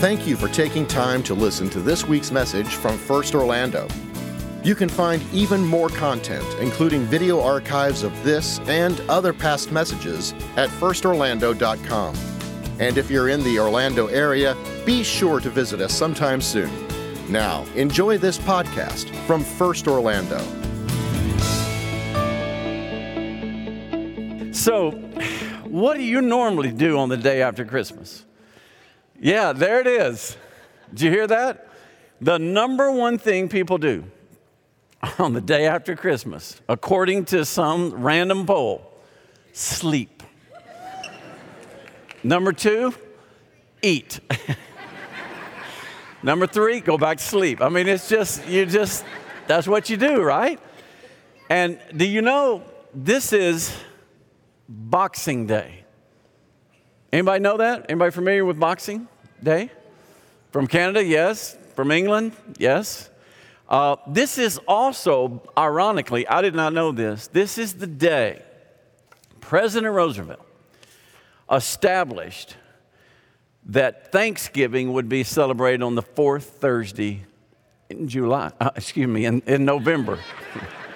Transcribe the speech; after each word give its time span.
Thank 0.00 0.28
you 0.28 0.36
for 0.36 0.46
taking 0.46 0.86
time 0.86 1.24
to 1.24 1.34
listen 1.34 1.68
to 1.70 1.80
this 1.80 2.06
week's 2.06 2.30
message 2.30 2.68
from 2.68 2.96
First 2.96 3.34
Orlando. 3.34 3.88
You 4.62 4.76
can 4.76 4.88
find 4.88 5.20
even 5.32 5.64
more 5.64 5.88
content, 5.88 6.46
including 6.60 7.02
video 7.02 7.40
archives 7.40 8.04
of 8.04 8.12
this 8.22 8.60
and 8.68 9.00
other 9.08 9.32
past 9.32 9.72
messages, 9.72 10.34
at 10.56 10.70
firstorlando.com. 10.70 12.14
And 12.78 12.96
if 12.96 13.10
you're 13.10 13.28
in 13.28 13.42
the 13.42 13.58
Orlando 13.58 14.06
area, 14.06 14.56
be 14.86 15.02
sure 15.02 15.40
to 15.40 15.50
visit 15.50 15.80
us 15.80 15.98
sometime 15.98 16.40
soon. 16.40 16.70
Now, 17.28 17.64
enjoy 17.74 18.18
this 18.18 18.38
podcast 18.38 19.12
from 19.26 19.42
First 19.42 19.88
Orlando. 19.88 20.38
So, 24.52 24.92
what 25.64 25.96
do 25.96 26.04
you 26.04 26.20
normally 26.20 26.70
do 26.70 26.98
on 26.98 27.08
the 27.08 27.16
day 27.16 27.42
after 27.42 27.64
Christmas? 27.64 28.26
Yeah, 29.20 29.52
there 29.52 29.80
it 29.80 29.86
is. 29.86 30.36
Did 30.90 31.00
you 31.02 31.10
hear 31.10 31.26
that? 31.26 31.68
The 32.20 32.38
number 32.38 32.90
one 32.90 33.18
thing 33.18 33.48
people 33.48 33.78
do 33.78 34.04
on 35.18 35.32
the 35.32 35.40
day 35.40 35.66
after 35.66 35.96
Christmas, 35.96 36.60
according 36.68 37.26
to 37.26 37.44
some 37.44 37.92
random 38.02 38.46
poll, 38.46 38.92
sleep. 39.52 40.22
Number 42.22 42.52
two, 42.52 42.94
eat. 43.82 44.20
Number 46.22 46.48
three, 46.48 46.80
go 46.80 46.98
back 46.98 47.18
to 47.18 47.24
sleep. 47.24 47.60
I 47.60 47.68
mean, 47.68 47.86
it's 47.86 48.08
just, 48.08 48.46
you 48.48 48.66
just, 48.66 49.04
that's 49.46 49.68
what 49.68 49.88
you 49.88 49.96
do, 49.96 50.20
right? 50.22 50.58
And 51.48 51.78
do 51.96 52.04
you 52.04 52.22
know 52.22 52.64
this 52.92 53.32
is 53.32 53.76
Boxing 54.68 55.46
Day? 55.46 55.84
Anybody 57.12 57.40
know 57.42 57.56
that? 57.56 57.86
Anybody 57.88 58.10
familiar 58.10 58.44
with 58.44 58.60
Boxing 58.60 59.08
Day? 59.42 59.70
From 60.50 60.66
Canada, 60.66 61.02
yes. 61.02 61.56
From 61.74 61.90
England, 61.90 62.32
yes. 62.58 63.08
Uh, 63.68 63.96
this 64.06 64.38
is 64.38 64.58
also, 64.66 65.42
ironically, 65.56 66.26
I 66.26 66.42
did 66.42 66.54
not 66.54 66.72
know 66.72 66.92
this. 66.92 67.28
This 67.28 67.58
is 67.58 67.74
the 67.74 67.86
day 67.86 68.42
President 69.40 69.92
Roosevelt 69.94 70.44
established 71.50 72.56
that 73.66 74.12
Thanksgiving 74.12 74.92
would 74.92 75.08
be 75.08 75.22
celebrated 75.24 75.82
on 75.82 75.94
the 75.94 76.02
fourth 76.02 76.44
Thursday 76.44 77.24
in 77.88 78.08
July, 78.08 78.52
uh, 78.60 78.70
excuse 78.76 79.06
me, 79.06 79.24
in, 79.24 79.40
in 79.46 79.64
November. 79.64 80.18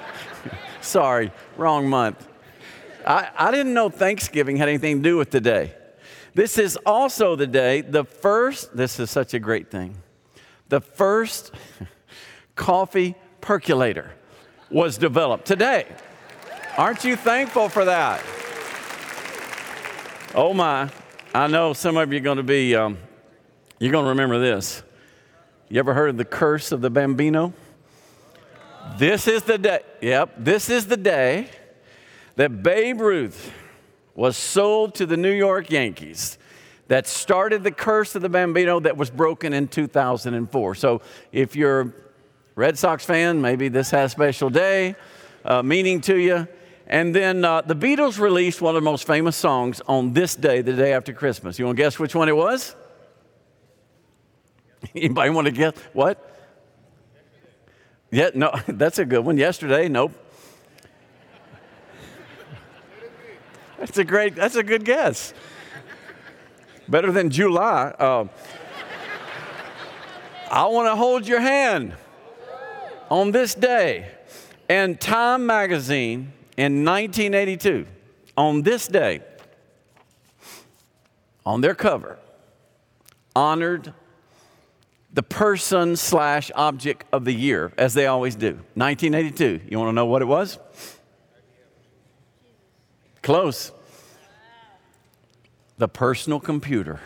Sorry, 0.80 1.30
wrong 1.56 1.88
month. 1.88 2.28
I, 3.06 3.30
I 3.36 3.50
didn't 3.50 3.72
know 3.72 3.88
Thanksgiving 3.88 4.56
had 4.56 4.68
anything 4.68 4.98
to 4.98 5.02
do 5.02 5.16
with 5.16 5.30
today. 5.30 5.74
This 6.34 6.56
is 6.56 6.76
also 6.86 7.36
the 7.36 7.46
day, 7.46 7.82
the 7.82 8.04
first, 8.04 8.74
this 8.74 8.98
is 8.98 9.10
such 9.10 9.34
a 9.34 9.38
great 9.38 9.70
thing, 9.70 9.96
the 10.68 10.80
first 10.80 11.52
coffee 12.56 13.14
percolator 13.40 14.12
was 14.70 14.96
developed 14.96 15.46
today. 15.46 15.86
Aren't 16.78 17.04
you 17.04 17.16
thankful 17.16 17.68
for 17.68 17.84
that? 17.84 18.24
Oh 20.34 20.54
my, 20.54 20.88
I 21.34 21.46
know 21.48 21.74
some 21.74 21.98
of 21.98 22.10
you 22.10 22.18
are 22.18 22.22
going 22.22 22.38
to 22.38 22.42
be, 22.42 22.74
um, 22.74 22.96
you're 23.78 23.92
going 23.92 24.06
to 24.06 24.10
remember 24.10 24.38
this. 24.38 24.82
You 25.68 25.78
ever 25.78 25.92
heard 25.92 26.08
of 26.10 26.16
the 26.16 26.24
curse 26.24 26.72
of 26.72 26.80
the 26.80 26.88
bambino? 26.88 27.52
This 28.96 29.28
is 29.28 29.42
the 29.42 29.58
day, 29.58 29.80
yep, 30.00 30.32
this 30.38 30.70
is 30.70 30.86
the 30.86 30.96
day 30.96 31.50
that 32.36 32.62
Babe 32.62 33.00
Ruth 33.02 33.52
was 34.14 34.36
sold 34.36 34.94
to 34.96 35.06
the 35.06 35.16
New 35.16 35.32
York 35.32 35.70
Yankees 35.70 36.38
that 36.88 37.06
started 37.06 37.64
the 37.64 37.70
curse 37.70 38.14
of 38.14 38.22
the 38.22 38.28
bambino 38.28 38.80
that 38.80 38.96
was 38.96 39.10
broken 39.10 39.52
in 39.52 39.68
2004. 39.68 40.74
So 40.74 41.00
if 41.30 41.56
you're 41.56 41.80
a 41.80 41.92
Red 42.54 42.78
Sox 42.78 43.04
fan, 43.04 43.40
maybe 43.40 43.68
this 43.68 43.90
has 43.90 44.12
special 44.12 44.50
day, 44.50 44.94
uh, 45.44 45.62
meaning 45.62 46.00
to 46.02 46.16
you. 46.16 46.46
And 46.86 47.14
then 47.14 47.44
uh, 47.44 47.62
the 47.62 47.74
Beatles 47.74 48.18
released 48.18 48.60
one 48.60 48.76
of 48.76 48.82
the 48.82 48.84
most 48.84 49.06
famous 49.06 49.36
songs 49.36 49.80
on 49.86 50.12
this 50.12 50.34
day, 50.36 50.60
the 50.60 50.74
day 50.74 50.92
after 50.92 51.14
Christmas. 51.14 51.58
You 51.58 51.64
want 51.64 51.78
to 51.78 51.82
guess 51.82 51.98
which 51.98 52.14
one 52.14 52.28
it 52.28 52.36
was? 52.36 52.76
Anybody 54.94 55.30
want 55.30 55.46
to 55.46 55.52
guess 55.52 55.74
what? 55.94 56.28
Yeah, 58.10 58.30
no, 58.34 58.52
that's 58.68 58.98
a 58.98 59.06
good 59.06 59.24
one. 59.24 59.38
Yesterday, 59.38 59.88
nope. 59.88 60.12
That's 63.82 63.98
a 63.98 64.04
great, 64.04 64.36
that's 64.36 64.54
a 64.54 64.62
good 64.62 64.84
guess. 64.84 65.34
Better 66.88 67.10
than 67.10 67.30
July. 67.30 67.92
Uh, 67.98 68.26
I 70.48 70.66
want 70.68 70.86
to 70.86 70.94
hold 70.94 71.26
your 71.26 71.40
hand 71.40 71.96
on 73.10 73.32
this 73.32 73.56
day. 73.56 74.06
And 74.68 75.00
Time 75.00 75.46
magazine 75.46 76.32
in 76.56 76.84
1982, 76.84 77.86
on 78.36 78.62
this 78.62 78.86
day, 78.86 79.20
on 81.44 81.60
their 81.60 81.74
cover, 81.74 82.20
honored 83.34 83.92
the 85.12 85.24
person 85.24 85.96
slash 85.96 86.52
object 86.54 87.04
of 87.12 87.24
the 87.24 87.34
year, 87.34 87.72
as 87.76 87.94
they 87.94 88.06
always 88.06 88.36
do. 88.36 88.60
1982. 88.74 89.62
You 89.68 89.78
want 89.80 89.88
to 89.88 89.92
know 89.92 90.06
what 90.06 90.22
it 90.22 90.26
was? 90.26 90.60
Close. 93.22 93.72
The 95.78 95.88
personal 95.88 96.40
computer. 96.40 97.00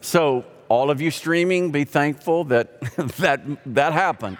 So, 0.00 0.44
all 0.68 0.90
of 0.90 1.00
you 1.00 1.10
streaming, 1.10 1.70
be 1.70 1.84
thankful 1.84 2.44
that 2.44 2.80
that, 3.18 3.40
that 3.74 3.92
happened. 3.92 4.38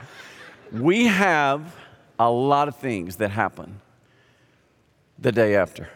We 0.71 1.07
have 1.07 1.75
a 2.19 2.31
lot 2.31 2.69
of 2.69 2.77
things 2.77 3.17
that 3.17 3.31
happen 3.31 3.81
the 5.19 5.33
day 5.33 5.57
after. 5.57 5.89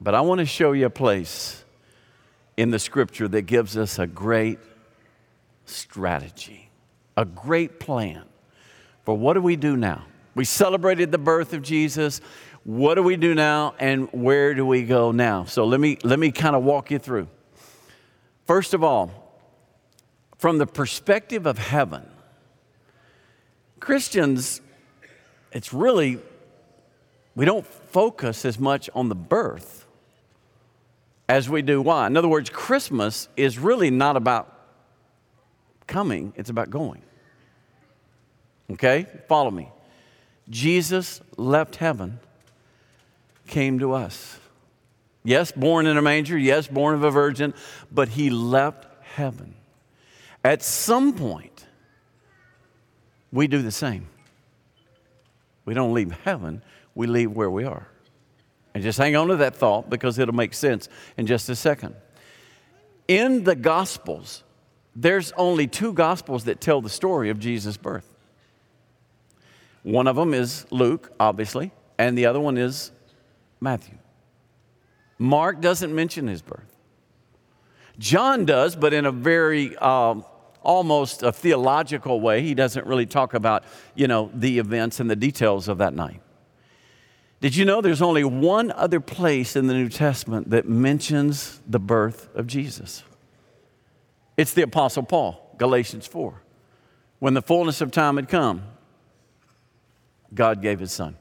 But 0.00 0.14
I 0.14 0.20
want 0.20 0.40
to 0.40 0.46
show 0.46 0.72
you 0.72 0.86
a 0.86 0.90
place 0.90 1.64
in 2.56 2.70
the 2.70 2.78
scripture 2.78 3.28
that 3.28 3.42
gives 3.42 3.76
us 3.76 3.98
a 3.98 4.06
great 4.06 4.58
strategy, 5.64 6.70
a 7.16 7.24
great 7.24 7.78
plan 7.78 8.24
for 9.04 9.16
what 9.16 9.34
do 9.34 9.40
we 9.40 9.56
do 9.56 9.76
now? 9.76 10.04
We 10.34 10.44
celebrated 10.44 11.12
the 11.12 11.18
birth 11.18 11.52
of 11.52 11.62
Jesus 11.62 12.20
what 12.64 12.94
do 12.94 13.02
we 13.02 13.16
do 13.16 13.34
now 13.34 13.74
and 13.78 14.08
where 14.12 14.54
do 14.54 14.64
we 14.64 14.84
go 14.84 15.10
now? 15.10 15.44
So 15.44 15.64
let 15.64 15.80
me, 15.80 15.98
let 16.04 16.18
me 16.18 16.30
kind 16.30 16.54
of 16.54 16.62
walk 16.62 16.90
you 16.90 16.98
through. 16.98 17.28
First 18.46 18.74
of 18.74 18.84
all, 18.84 19.10
from 20.38 20.58
the 20.58 20.66
perspective 20.66 21.46
of 21.46 21.58
heaven, 21.58 22.08
Christians, 23.80 24.60
it's 25.52 25.72
really, 25.72 26.18
we 27.34 27.44
don't 27.44 27.66
focus 27.66 28.44
as 28.44 28.58
much 28.58 28.88
on 28.94 29.08
the 29.08 29.14
birth 29.14 29.86
as 31.28 31.48
we 31.48 31.62
do 31.62 31.80
why. 31.80 32.06
In 32.06 32.16
other 32.16 32.28
words, 32.28 32.50
Christmas 32.50 33.28
is 33.36 33.58
really 33.58 33.90
not 33.90 34.16
about 34.16 34.52
coming, 35.86 36.32
it's 36.36 36.50
about 36.50 36.70
going. 36.70 37.02
Okay? 38.70 39.06
Follow 39.28 39.50
me. 39.50 39.68
Jesus 40.48 41.20
left 41.36 41.76
heaven 41.76 42.20
came 43.52 43.78
to 43.78 43.92
us. 43.92 44.38
Yes, 45.24 45.52
born 45.52 45.86
in 45.86 45.98
a 45.98 46.02
manger, 46.02 46.36
yes, 46.36 46.66
born 46.66 46.94
of 46.94 47.04
a 47.04 47.10
virgin, 47.10 47.52
but 47.92 48.08
he 48.08 48.30
left 48.30 48.86
heaven. 49.02 49.54
At 50.42 50.62
some 50.62 51.12
point, 51.12 51.66
we 53.30 53.46
do 53.46 53.62
the 53.62 53.70
same. 53.70 54.08
We 55.64 55.74
don't 55.74 55.92
leave 55.92 56.10
heaven, 56.24 56.62
we 56.94 57.06
leave 57.06 57.30
where 57.30 57.50
we 57.50 57.64
are. 57.64 57.86
And 58.74 58.82
just 58.82 58.98
hang 58.98 59.14
on 59.14 59.28
to 59.28 59.36
that 59.36 59.54
thought 59.54 59.90
because 59.90 60.18
it'll 60.18 60.34
make 60.34 60.54
sense 60.54 60.88
in 61.18 61.26
just 61.26 61.48
a 61.50 61.54
second. 61.54 61.94
In 63.06 63.44
the 63.44 63.54
Gospels, 63.54 64.42
there's 64.96 65.30
only 65.32 65.66
two 65.66 65.92
Gospels 65.92 66.44
that 66.44 66.60
tell 66.60 66.80
the 66.80 66.88
story 66.88 67.28
of 67.28 67.38
Jesus' 67.38 67.76
birth. 67.76 68.08
One 69.82 70.06
of 70.06 70.16
them 70.16 70.32
is 70.32 70.66
Luke, 70.70 71.12
obviously, 71.20 71.70
and 71.98 72.16
the 72.16 72.24
other 72.24 72.40
one 72.40 72.56
is 72.56 72.92
Matthew. 73.62 73.96
Mark 75.18 75.60
doesn't 75.60 75.94
mention 75.94 76.26
his 76.26 76.42
birth. 76.42 76.76
John 77.98 78.44
does, 78.44 78.74
but 78.74 78.92
in 78.92 79.06
a 79.06 79.12
very 79.12 79.76
um, 79.76 80.24
almost 80.62 81.22
a 81.22 81.32
theological 81.32 82.20
way. 82.20 82.42
He 82.42 82.54
doesn't 82.54 82.86
really 82.86 83.06
talk 83.06 83.34
about, 83.34 83.64
you 83.94 84.08
know, 84.08 84.30
the 84.34 84.58
events 84.58 85.00
and 85.00 85.10
the 85.10 85.16
details 85.16 85.68
of 85.68 85.78
that 85.78 85.94
night. 85.94 86.20
Did 87.40 87.56
you 87.56 87.64
know 87.64 87.80
there's 87.80 88.02
only 88.02 88.24
one 88.24 88.70
other 88.72 89.00
place 89.00 89.56
in 89.56 89.66
the 89.66 89.74
New 89.74 89.88
Testament 89.88 90.50
that 90.50 90.68
mentions 90.68 91.60
the 91.66 91.80
birth 91.80 92.28
of 92.36 92.46
Jesus? 92.46 93.02
It's 94.36 94.54
the 94.54 94.62
Apostle 94.62 95.02
Paul, 95.02 95.54
Galatians 95.58 96.06
4. 96.06 96.40
When 97.18 97.34
the 97.34 97.42
fullness 97.42 97.80
of 97.80 97.90
time 97.90 98.16
had 98.16 98.28
come, 98.28 98.62
God 100.32 100.62
gave 100.62 100.78
his 100.78 100.92
son. 100.92 101.16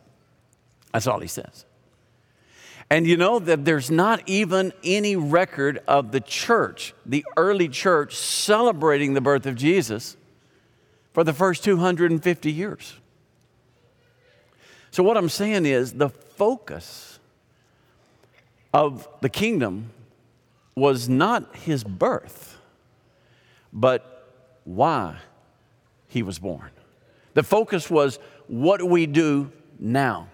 That's 0.93 1.07
all 1.07 1.19
he 1.19 1.27
says. 1.27 1.65
And 2.91 3.07
you 3.07 3.15
know 3.15 3.39
that 3.39 3.63
there's 3.63 3.89
not 3.89 4.21
even 4.25 4.73
any 4.83 5.15
record 5.15 5.81
of 5.87 6.11
the 6.11 6.19
church, 6.19 6.93
the 7.05 7.25
early 7.37 7.69
church, 7.69 8.17
celebrating 8.17 9.13
the 9.13 9.21
birth 9.21 9.45
of 9.45 9.55
Jesus 9.55 10.17
for 11.13 11.23
the 11.23 11.31
first 11.31 11.63
250 11.63 12.51
years. 12.51 12.95
So, 14.91 15.03
what 15.03 15.15
I'm 15.15 15.29
saying 15.29 15.65
is 15.65 15.93
the 15.93 16.09
focus 16.09 17.19
of 18.73 19.07
the 19.21 19.29
kingdom 19.29 19.91
was 20.75 21.07
not 21.07 21.55
his 21.55 21.85
birth, 21.85 22.57
but 23.71 24.27
why 24.65 25.15
he 26.09 26.23
was 26.23 26.39
born. 26.39 26.71
The 27.35 27.43
focus 27.43 27.89
was 27.89 28.19
what 28.47 28.83
we 28.83 29.05
do 29.05 29.49
now? 29.79 30.27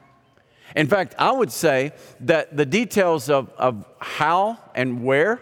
In 0.76 0.88
fact, 0.88 1.16
I 1.18 1.32
would 1.32 1.52
say 1.52 1.94
that 2.22 2.56
the 2.56 2.66
details 2.66 3.30
of, 3.30 3.50
of 3.58 3.86
how 4.00 4.60
and 4.76 5.04
where, 5.04 5.42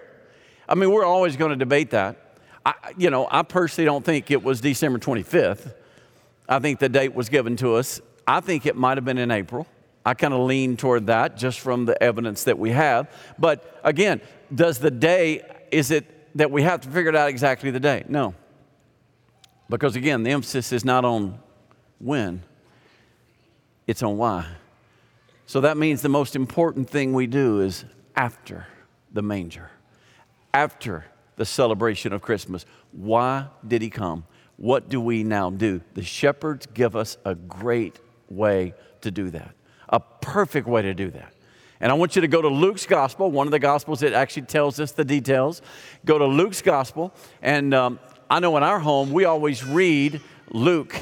I 0.67 0.75
mean, 0.75 0.91
we're 0.91 1.05
always 1.05 1.35
going 1.35 1.51
to 1.51 1.57
debate 1.57 1.91
that. 1.91 2.37
I, 2.65 2.73
you 2.97 3.09
know, 3.09 3.27
I 3.29 3.43
personally 3.43 3.85
don't 3.85 4.03
think 4.03 4.31
it 4.31 4.43
was 4.43 4.61
December 4.61 4.99
25th. 4.99 5.73
I 6.47 6.59
think 6.59 6.79
the 6.79 6.89
date 6.89 7.13
was 7.13 7.29
given 7.29 7.55
to 7.57 7.75
us. 7.75 8.01
I 8.27 8.39
think 8.39 8.65
it 8.65 8.75
might 8.75 8.97
have 8.97 9.05
been 9.05 9.17
in 9.17 9.31
April. 9.31 9.67
I 10.05 10.13
kind 10.13 10.33
of 10.33 10.41
lean 10.41 10.77
toward 10.77 11.07
that 11.07 11.37
just 11.37 11.59
from 11.59 11.85
the 11.85 12.01
evidence 12.01 12.43
that 12.43 12.59
we 12.59 12.71
have. 12.71 13.11
But 13.39 13.79
again, 13.83 14.21
does 14.53 14.77
the 14.77 14.91
day, 14.91 15.41
is 15.71 15.89
it 15.89 16.37
that 16.37 16.51
we 16.51 16.61
have 16.61 16.81
to 16.81 16.89
figure 16.89 17.09
it 17.09 17.15
out 17.15 17.29
exactly 17.29 17.71
the 17.71 17.79
day? 17.79 18.03
No. 18.07 18.35
Because 19.69 19.95
again, 19.95 20.23
the 20.23 20.29
emphasis 20.29 20.71
is 20.71 20.85
not 20.85 21.05
on 21.05 21.39
when, 21.99 22.43
it's 23.87 24.03
on 24.03 24.17
why. 24.17 24.45
So 25.45 25.61
that 25.61 25.77
means 25.77 26.01
the 26.01 26.09
most 26.09 26.35
important 26.35 26.89
thing 26.89 27.13
we 27.13 27.27
do 27.27 27.61
is 27.61 27.85
after 28.15 28.67
the 29.13 29.21
manger, 29.21 29.69
after 30.53 31.05
the 31.35 31.45
celebration 31.45 32.13
of 32.13 32.21
Christmas. 32.21 32.65
Why 32.91 33.47
did 33.65 33.81
he 33.81 33.89
come? 33.89 34.25
What 34.57 34.89
do 34.89 34.99
we 35.01 35.23
now 35.23 35.49
do? 35.49 35.81
The 35.93 36.03
shepherds 36.03 36.65
give 36.73 36.95
us 36.95 37.17
a 37.25 37.35
great 37.35 37.99
way 38.29 38.73
to 39.01 39.11
do 39.11 39.29
that, 39.31 39.53
a 39.89 39.99
perfect 39.99 40.67
way 40.67 40.81
to 40.81 40.93
do 40.93 41.11
that. 41.11 41.33
And 41.79 41.91
I 41.91 41.95
want 41.95 42.15
you 42.15 42.21
to 42.21 42.27
go 42.27 42.41
to 42.41 42.47
Luke's 42.47 42.85
gospel, 42.85 43.29
one 43.29 43.47
of 43.47 43.51
the 43.51 43.59
gospels 43.59 43.99
that 43.99 44.13
actually 44.13 44.43
tells 44.43 44.79
us 44.79 44.93
the 44.93 45.03
details. 45.03 45.61
Go 46.05 46.17
to 46.17 46.25
Luke's 46.25 46.61
gospel. 46.61 47.13
And 47.41 47.73
um, 47.73 47.99
I 48.29 48.39
know 48.39 48.55
in 48.57 48.63
our 48.63 48.79
home, 48.79 49.11
we 49.11 49.25
always 49.25 49.63
read 49.63 50.21
Luke, 50.49 50.95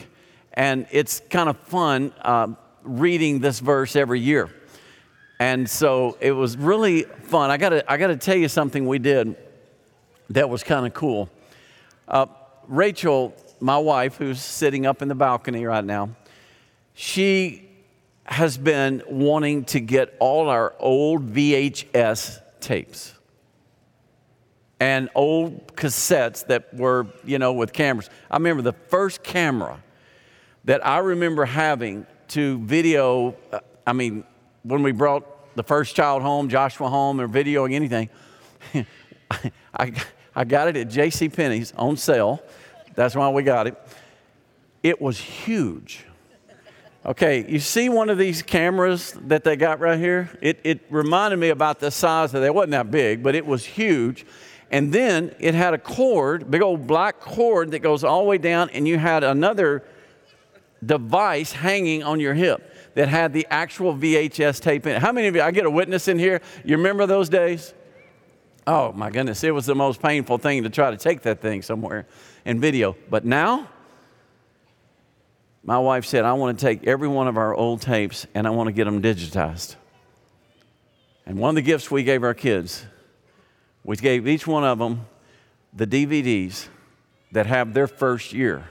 and 0.54 0.88
it's 0.92 1.22
kind 1.30 1.48
of 1.48 1.57
fun 1.60 2.12
uh, 2.22 2.48
reading 2.83 3.39
this 3.39 3.59
verse 3.59 3.95
every 3.95 4.19
year. 4.19 4.50
And 5.39 5.69
so 5.69 6.18
it 6.21 6.31
was 6.31 6.56
really 6.57 7.03
fun. 7.03 7.50
I 7.50 7.57
gotta, 7.57 7.89
I 7.91 7.97
gotta 7.97 8.18
tell 8.18 8.38
you 8.38 8.47
something 8.47 8.88
we 8.88 9.00
did 9.00 9.35
that 10.30 10.50
was 10.50 10.63
kind 10.63 10.85
of 10.85 10.94
cool. 10.94 11.30
Uh, 12.07 12.27
Rachel, 12.68 13.33
my 13.59 13.77
wife, 13.77 14.18
who's 14.18 14.41
sitting 14.41 14.85
up 14.85 15.01
in 15.01 15.07
the 15.07 15.15
balcony 15.15 15.65
right 15.65 15.83
now, 15.83 16.12
she 16.94 17.69
has 18.25 18.57
been 18.57 19.03
wanting 19.09 19.65
to 19.65 19.79
get 19.79 20.15
all 20.19 20.50
our 20.50 20.74
old 20.79 21.33
VHS 21.33 22.41
tapes 22.62 23.13
and 24.79 25.09
old 25.15 25.75
cassettes 25.75 26.45
that 26.47 26.74
were, 26.74 27.07
you 27.24 27.39
know, 27.39 27.53
with 27.53 27.74
cameras. 27.74 28.09
I 28.29 28.38
remember 28.38 28.62
the 28.62 28.74
first 28.74 29.24
camera 29.24 29.81
that 30.65 30.86
I 30.86 31.00
remember 31.00 31.45
having 31.45 32.06
to 32.33 32.57
video, 32.59 33.35
uh, 33.51 33.59
I 33.85 33.94
mean, 33.94 34.24
when 34.63 34.81
we 34.81 34.91
brought 34.91 35.56
the 35.56 35.62
first 35.62 35.95
child 35.95 36.24
home, 36.24 36.50
Joshua 36.50 36.89
home, 36.89 37.21
or 37.21 37.27
videoing 37.27 37.74
anything, 37.74 38.09
I, 39.74 39.94
I 40.35 40.44
got 40.44 40.68
it 40.68 40.75
at 40.75 40.89
J.C. 40.89 41.30
Penney's 41.30 41.74
on 41.77 41.95
sale. 41.95 42.41
That's 42.95 43.15
why 43.15 43.30
we 43.30 43.44
got 43.44 43.68
it. 43.68 43.77
It 44.81 45.00
was 45.00 45.19
huge. 45.19 46.06
Okay, 47.06 47.45
you 47.47 47.59
see 47.59 47.88
one 47.88 48.09
of 48.09 48.18
these 48.18 48.41
cameras 48.41 49.15
that 49.27 49.44
they 49.44 49.56
got 49.56 49.79
right 49.79 50.00
here? 50.00 50.31
It, 50.41 50.59
it 50.63 50.81
reminded 50.89 51.38
me 51.38 51.50
about 51.50 51.79
the 51.79 51.91
size 51.91 52.33
of 52.33 52.41
it. 52.41 52.47
It 52.47 52.56
wasn't 52.56 52.71
that 52.71 52.89
big, 52.89 53.21
but 53.21 53.36
it 53.36 53.45
was 53.45 53.63
huge. 53.63 54.25
And 54.71 54.91
then 54.91 55.36
it 55.39 55.53
had 55.53 55.75
a 55.75 55.77
cord, 55.77 56.50
big 56.50 56.63
old 56.63 56.88
black 56.88 57.19
cord 57.19 57.71
that 57.71 57.79
goes 57.79 58.03
all 58.03 58.24
the 58.24 58.29
way 58.29 58.39
down, 58.39 58.71
and 58.71 58.88
you 58.88 58.97
had 58.97 59.24
another 59.24 59.83
device 60.85 61.51
hanging 61.51 62.03
on 62.03 62.19
your 62.19 62.33
hip 62.33 62.71
that 62.95 63.07
had 63.07 63.33
the 63.33 63.47
actual 63.50 63.94
VHS 63.95 64.62
tape 64.62 64.85
in 64.85 64.95
it. 64.95 65.01
How 65.01 65.12
many 65.12 65.27
of 65.27 65.35
you, 65.35 65.41
I 65.41 65.51
get 65.51 65.65
a 65.65 65.69
witness 65.69 66.07
in 66.07 66.19
here, 66.19 66.41
you 66.63 66.77
remember 66.77 67.06
those 67.06 67.30
days? 67.30 67.74
Oh 68.65 68.91
my 68.94 69.09
goodness, 69.09 69.44
it 69.44 69.51
was 69.51 69.65
the 69.65 69.75
most 69.75 70.01
painful 70.01 70.38
thing 70.38 70.63
to 70.63 70.69
try 70.69 70.91
to 70.91 70.97
take 70.97 71.21
that 71.24 71.41
thing 71.41 71.62
somewhere 71.62 72.07
in 72.45 72.59
video. 72.59 72.95
But 73.09 73.25
now, 73.25 73.68
my 75.63 75.77
wife 75.80 76.06
said, 76.06 76.25
I 76.25 76.33
want 76.33 76.59
to 76.59 76.65
take 76.65 76.86
every 76.86 77.07
one 77.07 77.27
of 77.27 77.38
our 77.38 77.53
old 77.53 77.81
tapes 77.81 78.27
and 78.33 78.45
I 78.45 78.51
want 78.51 78.68
to 78.68 78.74
get 78.74 78.86
them 78.86 79.01
digitized. 79.01 79.75
And 81.25 81.38
one 81.38 81.50
of 81.50 81.56
the 81.56 81.62
gifts 81.62 81.89
we 81.89 82.03
gave 82.03 82.24
our 82.24 82.33
kids, 82.33 82.86
we 83.83 83.95
gave 83.95 84.27
each 84.27 84.45
one 84.45 84.63
of 84.63 84.79
them 84.79 85.06
the 85.74 85.88
DVDs 85.88 86.68
that 87.31 87.47
have 87.47 87.74
their 87.74 87.88
first 87.88 88.33
year 88.33 88.65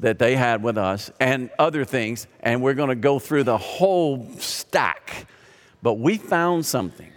that 0.00 0.18
they 0.18 0.34
had 0.34 0.62
with 0.62 0.78
us 0.78 1.10
and 1.20 1.50
other 1.58 1.84
things, 1.84 2.26
and 2.40 2.62
we're 2.62 2.74
going 2.74 2.88
to 2.88 2.94
go 2.94 3.18
through 3.18 3.44
the 3.44 3.58
whole 3.58 4.26
stack. 4.38 5.26
But 5.82 5.94
we 5.94 6.16
found 6.16 6.66
something. 6.66 7.12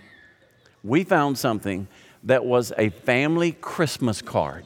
We 0.84 1.04
found 1.06 1.38
something 1.38 1.88
that 2.24 2.46
was 2.46 2.74
a 2.78 2.90
family 2.90 3.54
Christmas 3.54 4.22
card. 4.22 4.66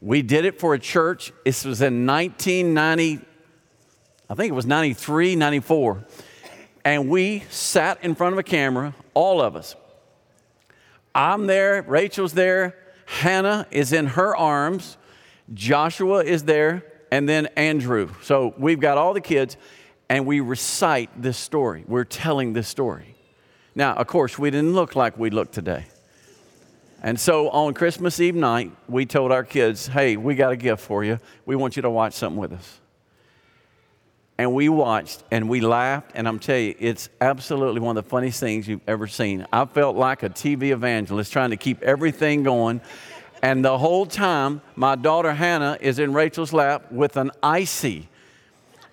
We 0.00 0.22
did 0.22 0.44
it 0.44 0.58
for 0.58 0.74
a 0.74 0.78
church. 0.78 1.32
This 1.44 1.64
was 1.64 1.82
in 1.82 2.06
1990, 2.06 3.20
I 4.30 4.34
think 4.34 4.50
it 4.50 4.54
was 4.54 4.66
93, 4.66 5.36
94. 5.36 6.04
And 6.84 7.08
we 7.08 7.44
sat 7.50 8.02
in 8.02 8.14
front 8.14 8.32
of 8.32 8.38
a 8.38 8.42
camera, 8.42 8.94
all 9.14 9.40
of 9.40 9.54
us. 9.54 9.76
I'm 11.14 11.46
there, 11.46 11.82
Rachel's 11.82 12.32
there, 12.32 12.76
Hannah 13.06 13.66
is 13.70 13.92
in 13.92 14.06
her 14.06 14.34
arms, 14.36 14.96
Joshua 15.52 16.24
is 16.24 16.44
there, 16.44 16.91
and 17.12 17.28
then 17.28 17.46
Andrew. 17.56 18.08
So 18.22 18.54
we've 18.56 18.80
got 18.80 18.96
all 18.96 19.12
the 19.12 19.20
kids, 19.20 19.58
and 20.08 20.26
we 20.26 20.40
recite 20.40 21.10
this 21.20 21.36
story. 21.36 21.84
We're 21.86 22.04
telling 22.04 22.54
this 22.54 22.66
story. 22.66 23.14
Now, 23.74 23.94
of 23.94 24.06
course, 24.06 24.38
we 24.38 24.50
didn't 24.50 24.72
look 24.72 24.96
like 24.96 25.18
we 25.18 25.28
look 25.28 25.52
today. 25.52 25.84
And 27.02 27.20
so 27.20 27.50
on 27.50 27.74
Christmas 27.74 28.18
Eve 28.18 28.34
night, 28.34 28.72
we 28.88 29.04
told 29.04 29.30
our 29.30 29.44
kids, 29.44 29.88
hey, 29.88 30.16
we 30.16 30.34
got 30.34 30.52
a 30.52 30.56
gift 30.56 30.82
for 30.82 31.04
you. 31.04 31.18
We 31.44 31.54
want 31.54 31.76
you 31.76 31.82
to 31.82 31.90
watch 31.90 32.14
something 32.14 32.40
with 32.40 32.54
us. 32.54 32.80
And 34.38 34.54
we 34.54 34.70
watched 34.70 35.22
and 35.30 35.50
we 35.50 35.60
laughed, 35.60 36.12
and 36.14 36.26
I'm 36.26 36.38
telling 36.38 36.68
you, 36.68 36.74
it's 36.78 37.10
absolutely 37.20 37.80
one 37.82 37.98
of 37.98 38.04
the 38.04 38.08
funniest 38.08 38.40
things 38.40 38.66
you've 38.66 38.88
ever 38.88 39.06
seen. 39.06 39.46
I 39.52 39.66
felt 39.66 39.96
like 39.96 40.22
a 40.22 40.30
TV 40.30 40.70
evangelist 40.70 41.30
trying 41.30 41.50
to 41.50 41.58
keep 41.58 41.82
everything 41.82 42.42
going. 42.42 42.80
And 43.42 43.64
the 43.64 43.76
whole 43.76 44.06
time, 44.06 44.62
my 44.76 44.94
daughter 44.94 45.34
Hannah 45.34 45.76
is 45.80 45.98
in 45.98 46.12
Rachel's 46.12 46.52
lap 46.52 46.90
with 46.92 47.16
an 47.16 47.32
ICEE. 47.42 48.08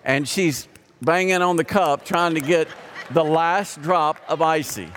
And 0.04 0.28
she's 0.28 0.66
banging 1.00 1.40
on 1.40 1.56
the 1.56 1.64
cup 1.64 2.04
trying 2.04 2.34
to 2.34 2.40
get 2.40 2.66
the 3.12 3.24
last 3.24 3.80
drop 3.80 4.20
of 4.28 4.42
ICEE. 4.42 4.88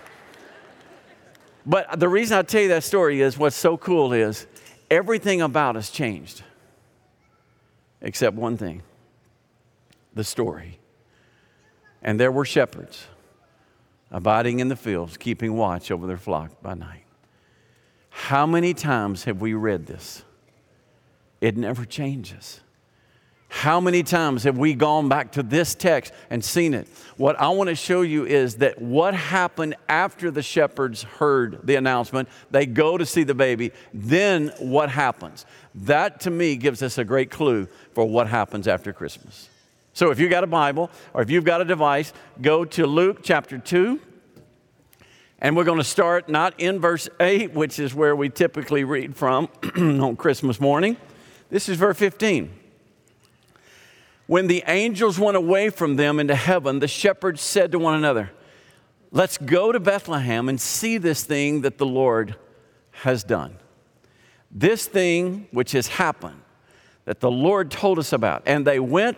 But 1.66 2.00
the 2.00 2.10
reason 2.10 2.38
I 2.38 2.42
tell 2.42 2.62
you 2.62 2.68
that 2.70 2.84
story 2.84 3.22
is 3.22 3.38
what's 3.38 3.56
so 3.56 3.78
cool 3.78 4.12
is 4.12 4.48
everything 4.90 5.42
about 5.42 5.76
us 5.76 5.90
changed 5.90 6.44
except 8.02 8.36
one 8.36 8.58
thing 8.58 8.84
the 10.14 10.24
story. 10.24 10.80
And 12.02 12.20
there 12.20 12.32
were 12.32 12.46
shepherds 12.46 13.06
abiding 14.12 14.60
in 14.60 14.68
the 14.68 14.76
fields, 14.76 15.18
keeping 15.18 15.56
watch 15.56 15.90
over 15.90 16.06
their 16.06 16.18
flock 16.18 16.62
by 16.62 16.74
night. 16.74 17.03
How 18.14 18.46
many 18.46 18.74
times 18.74 19.24
have 19.24 19.42
we 19.42 19.54
read 19.54 19.88
this? 19.88 20.24
It 21.42 21.58
never 21.58 21.84
changes. 21.84 22.62
How 23.50 23.80
many 23.80 24.04
times 24.04 24.44
have 24.44 24.58
we 24.58 24.76
gone 24.76 25.10
back 25.10 25.34
to 25.34 25.44
this 25.44 25.76
text 25.76 26.14
and 26.30 26.44
seen 26.44 26.74
it? 26.74 26.88
What 27.18 27.40
I 27.40 27.50
want 27.50 27.70
to 27.70 27.76
show 27.76 28.02
you 28.02 28.26
is 28.26 28.56
that 28.58 28.82
what 28.82 29.14
happened 29.14 29.76
after 29.90 30.32
the 30.32 30.44
shepherds 30.44 31.04
heard 31.04 31.66
the 31.66 31.76
announcement, 31.76 32.30
they 32.52 32.66
go 32.66 32.98
to 32.98 33.06
see 33.06 33.24
the 33.24 33.36
baby, 33.36 33.72
then 33.94 34.54
what 34.60 34.90
happens? 34.90 35.46
That 35.76 36.20
to 36.22 36.32
me 36.32 36.56
gives 36.56 36.82
us 36.82 36.98
a 36.98 37.04
great 37.04 37.30
clue 37.30 37.68
for 37.94 38.06
what 38.06 38.28
happens 38.28 38.68
after 38.68 38.94
Christmas. 38.94 39.50
So 39.94 40.12
if 40.12 40.20
you've 40.20 40.32
got 40.32 40.44
a 40.44 40.48
Bible 40.48 40.90
or 41.14 41.22
if 41.22 41.30
you've 41.30 41.46
got 41.46 41.62
a 41.62 41.66
device, 41.66 42.14
go 42.42 42.64
to 42.64 42.86
Luke 42.86 43.20
chapter 43.24 43.58
2, 43.58 44.00
and 45.44 45.58
we're 45.58 45.66
going 45.66 45.78
to 45.78 45.84
start 45.84 46.30
not 46.30 46.58
in 46.58 46.80
verse 46.80 47.10
8, 47.20 47.54
which 47.54 47.78
is 47.78 47.94
where 47.94 48.16
we 48.16 48.30
typically 48.30 48.86
read 48.86 49.18
from 49.18 49.50
on 49.76 50.16
Christmas 50.16 50.60
morning. 50.60 50.96
This 51.50 51.68
is 51.68 51.78
verse 51.78 51.98
15. 51.98 52.50
When 54.26 54.48
the 54.48 54.64
angels 54.68 55.20
went 55.20 55.36
away 55.36 55.70
from 55.70 55.98
them 55.98 56.18
into 56.22 56.34
heaven, 56.34 56.80
the 56.80 56.88
shepherds 56.88 57.42
said 57.42 57.74
to 57.74 57.80
one 57.80 57.94
another, 57.94 58.32
Let's 59.12 59.38
go 59.38 59.74
to 59.74 59.82
Bethlehem 59.82 60.48
and 60.48 60.60
see 60.60 60.98
this 60.98 61.26
thing 61.26 61.62
that 61.62 61.78
the 61.78 61.86
Lord 61.86 62.36
has 63.02 63.24
done. 63.26 63.58
This 64.50 64.88
thing 64.88 65.48
which 65.52 65.74
has 65.74 65.88
happened 65.88 66.42
that 67.04 67.20
the 67.20 67.30
Lord 67.30 67.70
told 67.70 68.00
us 68.00 68.14
about. 68.14 68.44
And 68.46 68.66
they 68.66 68.80
went 68.80 69.18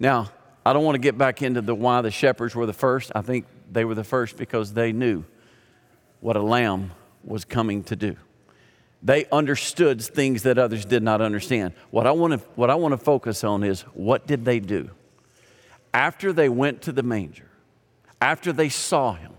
Now, 0.00 0.32
I 0.64 0.72
don't 0.72 0.84
want 0.84 0.96
to 0.96 1.00
get 1.00 1.16
back 1.16 1.42
into 1.42 1.60
the 1.60 1.74
why 1.74 2.00
the 2.00 2.10
shepherds 2.10 2.54
were 2.54 2.66
the 2.66 2.72
first. 2.72 3.12
I 3.14 3.20
think 3.20 3.46
they 3.70 3.84
were 3.84 3.94
the 3.94 4.02
first 4.02 4.36
because 4.36 4.72
they 4.72 4.92
knew 4.92 5.24
what 6.20 6.36
a 6.36 6.42
lamb 6.42 6.90
was 7.22 7.44
coming 7.44 7.84
to 7.84 7.96
do. 7.96 8.16
They 9.02 9.26
understood 9.26 10.02
things 10.02 10.42
that 10.42 10.58
others 10.58 10.84
did 10.84 11.02
not 11.02 11.20
understand. 11.20 11.74
What 11.90 12.06
I 12.06 12.12
want 12.12 12.32
to, 12.34 12.38
what 12.54 12.70
I 12.70 12.74
want 12.74 12.92
to 12.92 12.98
focus 12.98 13.44
on 13.44 13.62
is 13.62 13.82
what 13.94 14.26
did 14.26 14.44
they 14.44 14.58
do? 14.58 14.90
After 15.94 16.32
they 16.32 16.48
went 16.48 16.82
to 16.82 16.92
the 16.92 17.02
manger, 17.02 17.48
after 18.20 18.52
they 18.52 18.68
saw 18.68 19.14
him, 19.14 19.32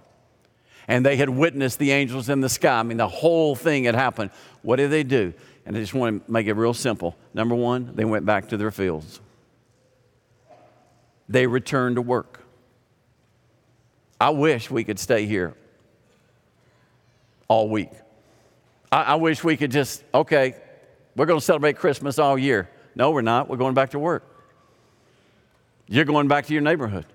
and 0.88 1.06
they 1.06 1.16
had 1.16 1.30
witnessed 1.30 1.80
the 1.80 1.92
angels 1.92 2.28
in 2.28 2.42
the 2.42 2.50
sky, 2.50 2.80
I 2.80 2.84
mean, 2.84 2.98
the 2.98 3.08
whole 3.08 3.56
thing 3.56 3.86
had 3.86 3.96
happened, 3.96 4.32
what 4.62 4.78
did 4.78 4.92
they 4.92 5.04
do? 5.04 5.34
And 5.66 5.78
I 5.78 5.80
just 5.80 5.94
want 5.94 6.26
to 6.26 6.32
make 6.32 6.48
it 6.48 6.54
real 6.54 6.74
simple. 6.74 7.16
Number 7.34 7.56
one, 7.56 7.92
they 7.96 8.04
went 8.04 8.26
back 8.26 8.50
to 8.50 8.58
their 8.58 8.72
fields, 8.72 9.22
they 11.30 11.48
returned 11.48 11.96
to 11.96 12.02
work. 12.02 12.42
I 14.20 14.30
wish 14.30 14.70
we 14.70 14.84
could 14.84 15.00
stay 15.00 15.26
here 15.26 15.56
all 17.48 17.70
week. 17.70 17.90
I, 18.92 19.02
I 19.02 19.16
wish 19.16 19.44
we 19.44 19.58
could 19.58 19.72
just, 19.72 20.04
okay, 20.14 20.56
we're 21.16 21.26
going 21.26 21.40
to 21.40 21.46
celebrate 21.46 21.78
Christmas 21.78 22.20
all 22.20 22.38
year. 22.38 22.70
No, 22.96 23.12
we're 23.12 23.22
not. 23.22 23.50
We're 23.50 23.58
going 23.58 23.74
back 23.74 23.92
to 23.92 24.00
work. 24.00 24.24
You're 25.88 26.06
going 26.06 26.28
back 26.28 26.46
to 26.48 26.54
your 26.54 26.62
neighborhood. 26.62 27.06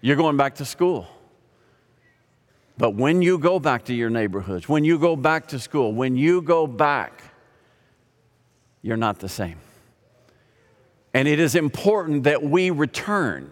You're 0.00 0.16
going 0.16 0.36
back 0.36 0.56
to 0.56 0.64
school. 0.64 1.06
But 2.78 2.94
when 2.94 3.20
you 3.20 3.36
go 3.36 3.58
back 3.58 3.84
to 3.86 3.94
your 3.94 4.08
neighborhoods, 4.08 4.68
when 4.68 4.84
you 4.84 4.98
go 4.98 5.16
back 5.16 5.48
to 5.48 5.58
school, 5.58 5.92
when 5.92 6.16
you 6.16 6.40
go 6.40 6.66
back, 6.66 7.22
you're 8.80 8.96
not 8.96 9.18
the 9.18 9.28
same. 9.28 9.58
And 11.12 11.26
it 11.26 11.40
is 11.40 11.54
important 11.54 12.24
that 12.24 12.42
we 12.42 12.70
return, 12.70 13.50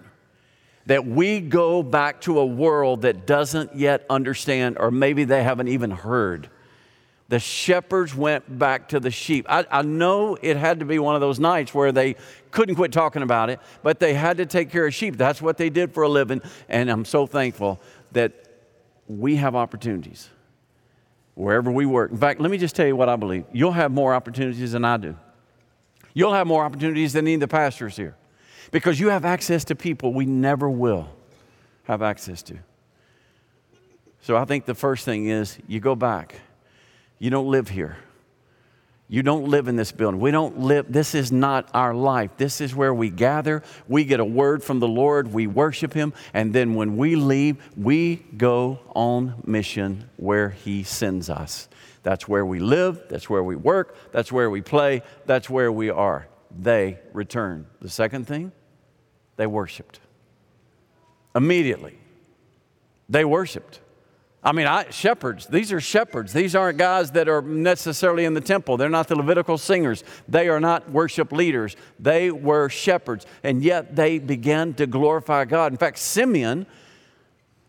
that 0.87 1.07
we 1.07 1.41
go 1.41 1.83
back 1.83 2.21
to 2.23 2.39
a 2.39 2.47
world 2.47 3.03
that 3.03 3.27
doesn't 3.27 3.75
yet 3.75 4.07
understand, 4.09 4.77
or 4.79 4.91
maybe 4.91 5.25
they 5.25 5.43
haven't 5.43 5.69
even 5.69 5.91
heard 5.91 6.49
the 7.29 7.39
shepherds 7.39 8.15
went 8.15 8.59
back 8.59 8.89
to 8.89 9.01
the 9.01 9.11
sheep. 9.11 9.47
I, 9.49 9.67
I, 9.71 9.83
know 9.83 10.37
it 10.41 10.57
had 10.57 10.81
to 10.81 10.87
be 10.87 10.99
one 10.99 11.15
of 11.15 11.21
those 11.21 11.39
nights 11.39 11.75
where 11.75 11.93
they 11.93 12.17
couldn't 12.51 12.75
quit 12.75 12.91
talking 12.91 13.23
about 13.23 13.51
it, 13.51 13.61
but 13.83 14.01
they 14.01 14.15
had 14.15 14.39
to 14.39 14.47
take 14.47 14.71
care 14.71 14.87
of 14.87 14.95
sheep. 14.95 15.17
That's 15.17 15.43
what 15.43 15.59
they 15.59 15.69
did 15.69 15.93
for 15.93 16.05
a 16.05 16.09
living. 16.09 16.41
And 16.71 16.91
I'm 16.91 17.05
so 17.05 17.27
thankful 17.27 17.81
that 18.13 18.33
we 19.07 19.37
have 19.37 19.55
opportunities 19.55 20.31
wherever 21.35 21.71
we 21.71 21.85
work. 21.85 22.11
In 22.11 22.17
fact, 22.17 22.41
let 22.41 22.51
me 22.51 22.57
just 22.57 22.75
tell 22.75 22.87
you 22.87 22.97
what 22.97 23.11
I 23.11 23.17
believe 23.17 23.45
you'll 23.53 23.73
have 23.73 23.93
more 23.93 24.15
opportunities 24.15 24.73
than 24.73 24.85
I 24.85 24.97
do. 24.97 25.15
You'll 26.19 26.33
have 26.33 26.49
more 26.49 26.65
opportunities 26.65 27.13
than 27.13 27.29
any 27.29 27.35
of 27.35 27.41
the 27.41 27.47
pastors 27.47 27.97
here 27.97 28.17
because 28.73 28.99
you 28.99 29.11
have 29.11 29.25
access 29.25 29.63
to 29.67 29.77
people 29.77 30.13
we 30.13 30.27
never 30.27 30.69
will 30.69 31.09
have 31.85 32.03
access 32.03 32.43
to. 32.43 32.59
So 34.23 34.37
I 34.37 34.45
think 34.45 34.65
the 34.65 34.75
first 34.75 35.05
thing 35.05 35.29
is 35.29 35.57
you 35.69 35.79
go 35.79 35.95
back 35.95 36.41
you 37.21 37.31
don't 37.31 37.49
live 37.49 37.69
here. 37.69 37.99
You 39.09 39.23
don't 39.23 39.45
live 39.45 39.69
in 39.69 39.77
this 39.77 39.93
building. 39.93 40.21
We 40.21 40.33
don't 40.33 40.59
live, 40.59 40.87
this 40.89 41.15
is 41.15 41.31
not 41.31 41.71
our 41.73 41.95
life. 41.95 42.33
This 42.37 42.61
is 42.61 42.75
where 42.75 42.93
we 42.93 43.11
gather. 43.11 43.63
We 43.87 44.05
get 44.05 44.19
a 44.19 44.25
word 44.25 44.65
from 44.65 44.81
the 44.81 44.89
Lord. 44.89 45.33
We 45.33 45.47
worship 45.47 45.95
Him. 45.95 46.13
And 46.35 46.53
then 46.53 46.75
when 46.75 46.97
we 46.97 47.15
leave, 47.15 47.57
we 47.77 48.17
go 48.17 48.81
on 48.95 49.43
mission 49.47 50.11
where 50.17 50.51
He 50.51 50.83
sends 50.83 51.31
us. 51.31 51.69
That's 52.09 52.27
where 52.27 52.47
we 52.47 52.59
live. 52.59 53.03
That's 53.11 53.29
where 53.29 53.45
we 53.45 53.55
work. 53.55 53.95
That's 54.13 54.33
where 54.33 54.49
we 54.49 54.63
play. 54.63 55.03
That's 55.27 55.51
where 55.51 55.71
we 55.71 55.91
are. 55.91 56.27
They 56.59 57.01
returned. 57.13 57.67
The 57.83 57.91
second 57.91 58.27
thing, 58.27 58.51
they 59.37 59.47
worshiped. 59.47 60.01
Immediately, 61.37 61.99
they 63.11 63.27
worshiped. 63.27 63.81
I 64.43 64.53
mean, 64.53 64.67
I, 64.67 64.89
shepherds, 64.89 65.49
these 65.49 65.71
are 65.71 65.83
shepherds. 65.83 66.33
These 66.33 66.57
aren't 66.57 66.79
guys 66.79 67.11
that 67.11 67.29
are 67.29 67.43
necessarily 67.43 68.25
in 68.25 68.33
the 68.33 68.41
temple. 68.41 68.79
They're 68.79 68.89
not 68.89 69.09
the 69.09 69.17
Levitical 69.17 69.59
singers. 69.59 70.03
They 70.27 70.49
are 70.49 70.61
not 70.61 70.91
worship 70.91 71.31
leaders. 71.31 71.77
They 71.99 72.31
were 72.31 72.71
shepherds. 72.71 73.27
And 73.43 73.63
yet 73.63 73.97
they 73.97 74.19
began 74.19 74.73
to 74.77 74.87
glorify 74.87 75.45
God. 75.45 75.73
In 75.73 75.79
fact, 75.79 75.99
Simeon, 75.99 76.65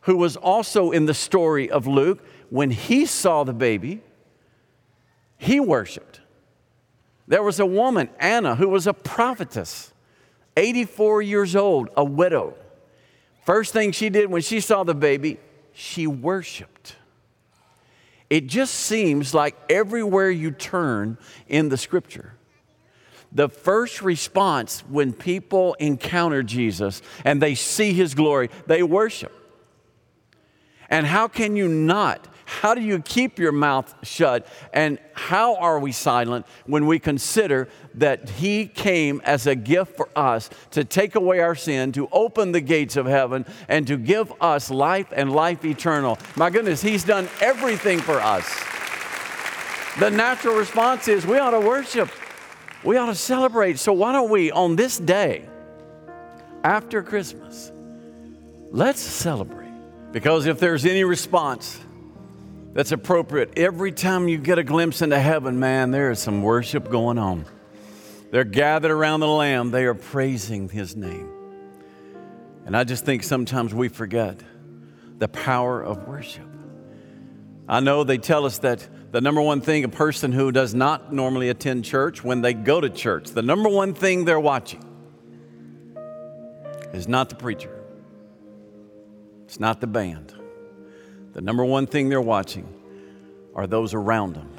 who 0.03 0.15
was 0.15 0.37
also 0.37 0.91
in 0.91 1.07
the 1.07 1.13
story 1.13 1.69
of 1.69 1.87
Luke, 1.87 2.25
when 2.49 2.71
he 2.71 3.05
saw 3.05 3.43
the 3.43 3.51
baby, 3.51 4.01
he 5.39 5.59
worshiped. 5.59 6.19
There 7.27 7.41
was 7.41 7.59
a 7.59 7.65
woman, 7.65 8.09
Anna, 8.19 8.55
who 8.55 8.67
was 8.67 8.85
a 8.85 8.93
prophetess, 8.93 9.91
84 10.57 11.21
years 11.21 11.55
old, 11.55 11.89
a 11.95 12.03
widow. 12.03 12.53
First 13.45 13.73
thing 13.73 13.93
she 13.93 14.09
did 14.09 14.29
when 14.29 14.41
she 14.41 14.59
saw 14.59 14.83
the 14.83 14.93
baby, 14.93 15.39
she 15.73 16.05
worshiped. 16.05 16.97
It 18.29 18.47
just 18.47 18.75
seems 18.75 19.33
like 19.33 19.55
everywhere 19.69 20.29
you 20.29 20.51
turn 20.51 21.17
in 21.47 21.69
the 21.69 21.77
scripture, 21.77 22.33
the 23.31 23.47
first 23.47 24.01
response 24.01 24.81
when 24.89 25.13
people 25.13 25.75
encounter 25.75 26.43
Jesus 26.43 27.01
and 27.23 27.41
they 27.41 27.55
see 27.55 27.93
his 27.93 28.13
glory, 28.13 28.49
they 28.67 28.83
worship. 28.83 29.33
And 30.89 31.05
how 31.05 31.27
can 31.27 31.55
you 31.55 31.67
not 31.67 32.27
how 32.49 32.73
do 32.73 32.81
you 32.81 32.99
keep 32.99 33.37
your 33.37 33.51
mouth 33.51 33.93
shut? 34.01 34.47
And 34.73 34.97
how 35.13 35.55
are 35.57 35.79
we 35.79 35.91
silent 35.91 36.47
when 36.65 36.87
we 36.87 36.97
consider 36.97 37.69
that 37.93 38.27
He 38.27 38.65
came 38.65 39.21
as 39.23 39.45
a 39.45 39.53
gift 39.53 39.95
for 39.95 40.09
us 40.15 40.49
to 40.71 40.83
take 40.83 41.13
away 41.13 41.41
our 41.41 41.53
sin, 41.53 41.91
to 41.91 42.09
open 42.11 42.51
the 42.51 42.59
gates 42.59 42.97
of 42.97 43.05
heaven, 43.05 43.45
and 43.67 43.85
to 43.85 43.97
give 43.97 44.33
us 44.41 44.71
life 44.71 45.13
and 45.15 45.31
life 45.31 45.63
eternal? 45.63 46.17
My 46.35 46.49
goodness, 46.49 46.81
He's 46.81 47.03
done 47.03 47.29
everything 47.39 47.99
for 47.99 48.19
us. 48.19 48.51
The 49.99 50.09
natural 50.09 50.55
response 50.55 51.07
is 51.07 51.27
we 51.27 51.37
ought 51.37 51.51
to 51.51 51.59
worship, 51.59 52.09
we 52.83 52.97
ought 52.97 53.07
to 53.07 53.15
celebrate. 53.15 53.77
So, 53.77 53.93
why 53.93 54.11
don't 54.11 54.31
we, 54.31 54.51
on 54.51 54.75
this 54.75 54.97
day, 54.97 55.47
after 56.63 57.03
Christmas, 57.03 57.71
let's 58.71 59.01
celebrate? 59.01 59.69
Because 60.11 60.47
if 60.47 60.59
there's 60.59 60.85
any 60.85 61.03
response, 61.03 61.79
that's 62.73 62.91
appropriate. 62.91 63.57
Every 63.57 63.91
time 63.91 64.27
you 64.27 64.37
get 64.37 64.59
a 64.59 64.63
glimpse 64.63 65.01
into 65.01 65.19
heaven, 65.19 65.59
man, 65.59 65.91
there 65.91 66.11
is 66.11 66.19
some 66.19 66.43
worship 66.43 66.89
going 66.89 67.17
on. 67.17 67.45
They're 68.31 68.43
gathered 68.43 68.91
around 68.91 69.21
the 69.21 69.27
Lamb, 69.27 69.71
they 69.71 69.85
are 69.85 69.95
praising 69.95 70.69
His 70.69 70.95
name. 70.95 71.29
And 72.65 72.77
I 72.77 72.83
just 72.83 73.03
think 73.03 73.23
sometimes 73.23 73.73
we 73.73 73.89
forget 73.89 74.39
the 75.17 75.27
power 75.27 75.81
of 75.81 76.07
worship. 76.07 76.45
I 77.67 77.79
know 77.79 78.03
they 78.03 78.17
tell 78.17 78.45
us 78.45 78.59
that 78.59 78.87
the 79.11 79.21
number 79.21 79.41
one 79.41 79.61
thing 79.61 79.83
a 79.83 79.89
person 79.89 80.31
who 80.31 80.51
does 80.51 80.75
not 80.75 81.11
normally 81.11 81.49
attend 81.49 81.85
church, 81.85 82.23
when 82.23 82.41
they 82.41 82.53
go 82.53 82.79
to 82.79 82.89
church, 82.89 83.29
the 83.31 83.41
number 83.41 83.69
one 83.69 83.93
thing 83.95 84.25
they're 84.25 84.39
watching 84.39 84.83
is 86.93 87.07
not 87.07 87.29
the 87.29 87.35
preacher, 87.35 87.75
it's 89.45 89.59
not 89.59 89.81
the 89.81 89.87
band. 89.87 90.38
The 91.33 91.41
number 91.41 91.63
one 91.63 91.87
thing 91.87 92.09
they're 92.09 92.21
watching 92.21 92.67
are 93.55 93.67
those 93.67 93.93
around 93.93 94.35
them. 94.35 94.49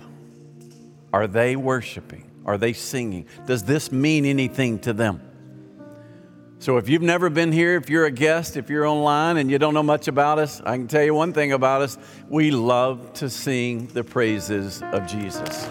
Are 1.13 1.27
they 1.27 1.57
worshiping? 1.57 2.31
Are 2.47 2.59
they 2.59 2.73
singing? 2.73 3.27
Does 3.47 3.65
this 3.65 3.91
mean 3.93 4.25
anything 4.25 4.79
to 4.81 4.93
them? 4.93 5.21
So, 6.59 6.77
if 6.77 6.91
you've 6.91 7.01
never 7.01 7.31
been 7.31 7.53
here, 7.53 7.77
if 7.77 7.89
you're 7.89 8.05
a 8.05 8.11
guest, 8.11 8.59
if 8.59 8.69
you're 8.69 8.87
online 8.87 9.39
and 9.39 9.51
you 9.51 9.59
don't 9.59 9.73
know 9.73 9.83
much 9.83 10.09
about 10.09 10.39
us, 10.39 10.61
I 10.61 10.77
can 10.77 10.89
tell 10.89 11.03
you 11.03 11.15
one 11.15 11.33
thing 11.33 11.53
about 11.53 11.81
us. 11.81 11.97
We 12.29 12.51
love 12.51 13.15
to 13.15 13.31
sing 13.31 13.87
the 13.87 14.05
praises 14.05 14.83
of 14.93 15.07
Jesus. 15.07 15.67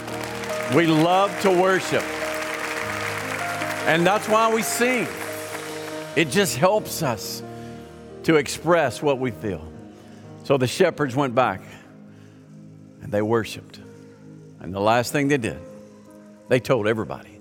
We 0.74 0.88
love 0.88 1.39
to 1.41 1.51
worship. 1.51 2.03
And 3.86 4.06
that's 4.06 4.27
why 4.27 4.51
we 4.51 4.63
sing. 4.63 5.08
It 6.15 6.32
just 6.32 6.58
helps 6.58 7.03
us 7.03 7.44
to 8.24 8.38
express 8.38 9.01
what 9.01 9.20
we 9.20 9.29
feel. 9.29 9.65
So 10.50 10.58
the 10.58 10.65
shepherds 10.65 11.15
went 11.15 11.36
back 11.36 11.62
and 13.03 13.12
they 13.12 13.22
worshiped. 13.22 13.79
And 14.60 14.74
the 14.74 14.79
last 14.79 15.12
thing 15.12 15.27
they 15.27 15.38
did, 15.38 15.60
they 16.48 16.60
told 16.60 16.88
everybody. 16.88 17.39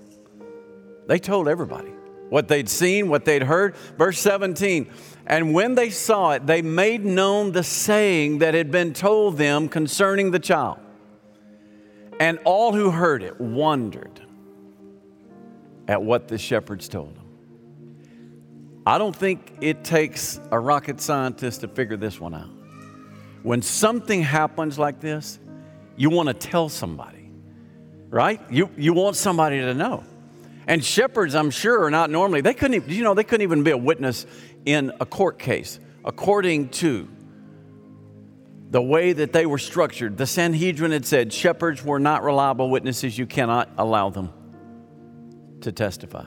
They 1.07 1.17
told 1.17 1.47
everybody 1.47 1.89
what 2.29 2.47
they'd 2.47 2.69
seen, 2.69 3.09
what 3.09 3.25
they'd 3.25 3.41
heard. 3.41 3.75
Verse 3.97 4.19
17, 4.19 4.91
and 5.25 5.55
when 5.55 5.73
they 5.73 5.89
saw 5.89 6.33
it, 6.33 6.45
they 6.45 6.61
made 6.61 7.03
known 7.03 7.51
the 7.51 7.63
saying 7.63 8.37
that 8.37 8.53
had 8.53 8.69
been 8.69 8.93
told 8.93 9.37
them 9.37 9.69
concerning 9.69 10.29
the 10.29 10.37
child. 10.37 10.77
And 12.19 12.37
all 12.45 12.73
who 12.73 12.91
heard 12.91 13.23
it 13.23 13.41
wondered 13.41 14.21
at 15.87 16.03
what 16.03 16.27
the 16.27 16.37
shepherds 16.37 16.87
told 16.87 17.15
them. 17.15 17.25
I 18.85 18.99
don't 18.99 19.15
think 19.15 19.57
it 19.61 19.83
takes 19.83 20.39
a 20.51 20.59
rocket 20.59 21.01
scientist 21.01 21.61
to 21.61 21.67
figure 21.67 21.97
this 21.97 22.19
one 22.19 22.35
out. 22.35 22.58
When 23.43 23.61
something 23.61 24.21
happens 24.21 24.77
like 24.77 24.99
this, 24.99 25.39
you 25.95 26.09
want 26.09 26.27
to 26.27 26.33
tell 26.33 26.69
somebody, 26.69 27.31
right? 28.09 28.41
You, 28.49 28.69
you 28.77 28.93
want 28.93 29.15
somebody 29.15 29.59
to 29.59 29.73
know. 29.73 30.03
And 30.67 30.83
shepherds, 30.83 31.35
I'm 31.35 31.49
sure, 31.49 31.83
are 31.83 31.91
not 31.91 32.09
normally, 32.09 32.41
they 32.41 32.53
couldn't, 32.53 32.75
even, 32.75 32.89
you 32.91 33.03
know, 33.03 33.13
they 33.13 33.23
couldn't 33.23 33.43
even 33.43 33.63
be 33.63 33.71
a 33.71 33.77
witness 33.77 34.25
in 34.65 34.91
a 34.99 35.05
court 35.05 35.39
case 35.39 35.79
according 36.05 36.69
to 36.69 37.07
the 38.69 38.81
way 38.81 39.13
that 39.13 39.33
they 39.33 39.45
were 39.45 39.57
structured. 39.57 40.17
The 40.17 40.27
Sanhedrin 40.27 40.91
had 40.91 41.05
said 41.05 41.33
shepherds 41.33 41.83
were 41.83 41.99
not 41.99 42.23
reliable 42.23 42.69
witnesses, 42.69 43.17
you 43.17 43.25
cannot 43.25 43.69
allow 43.77 44.09
them 44.09 44.31
to 45.61 45.71
testify. 45.71 46.25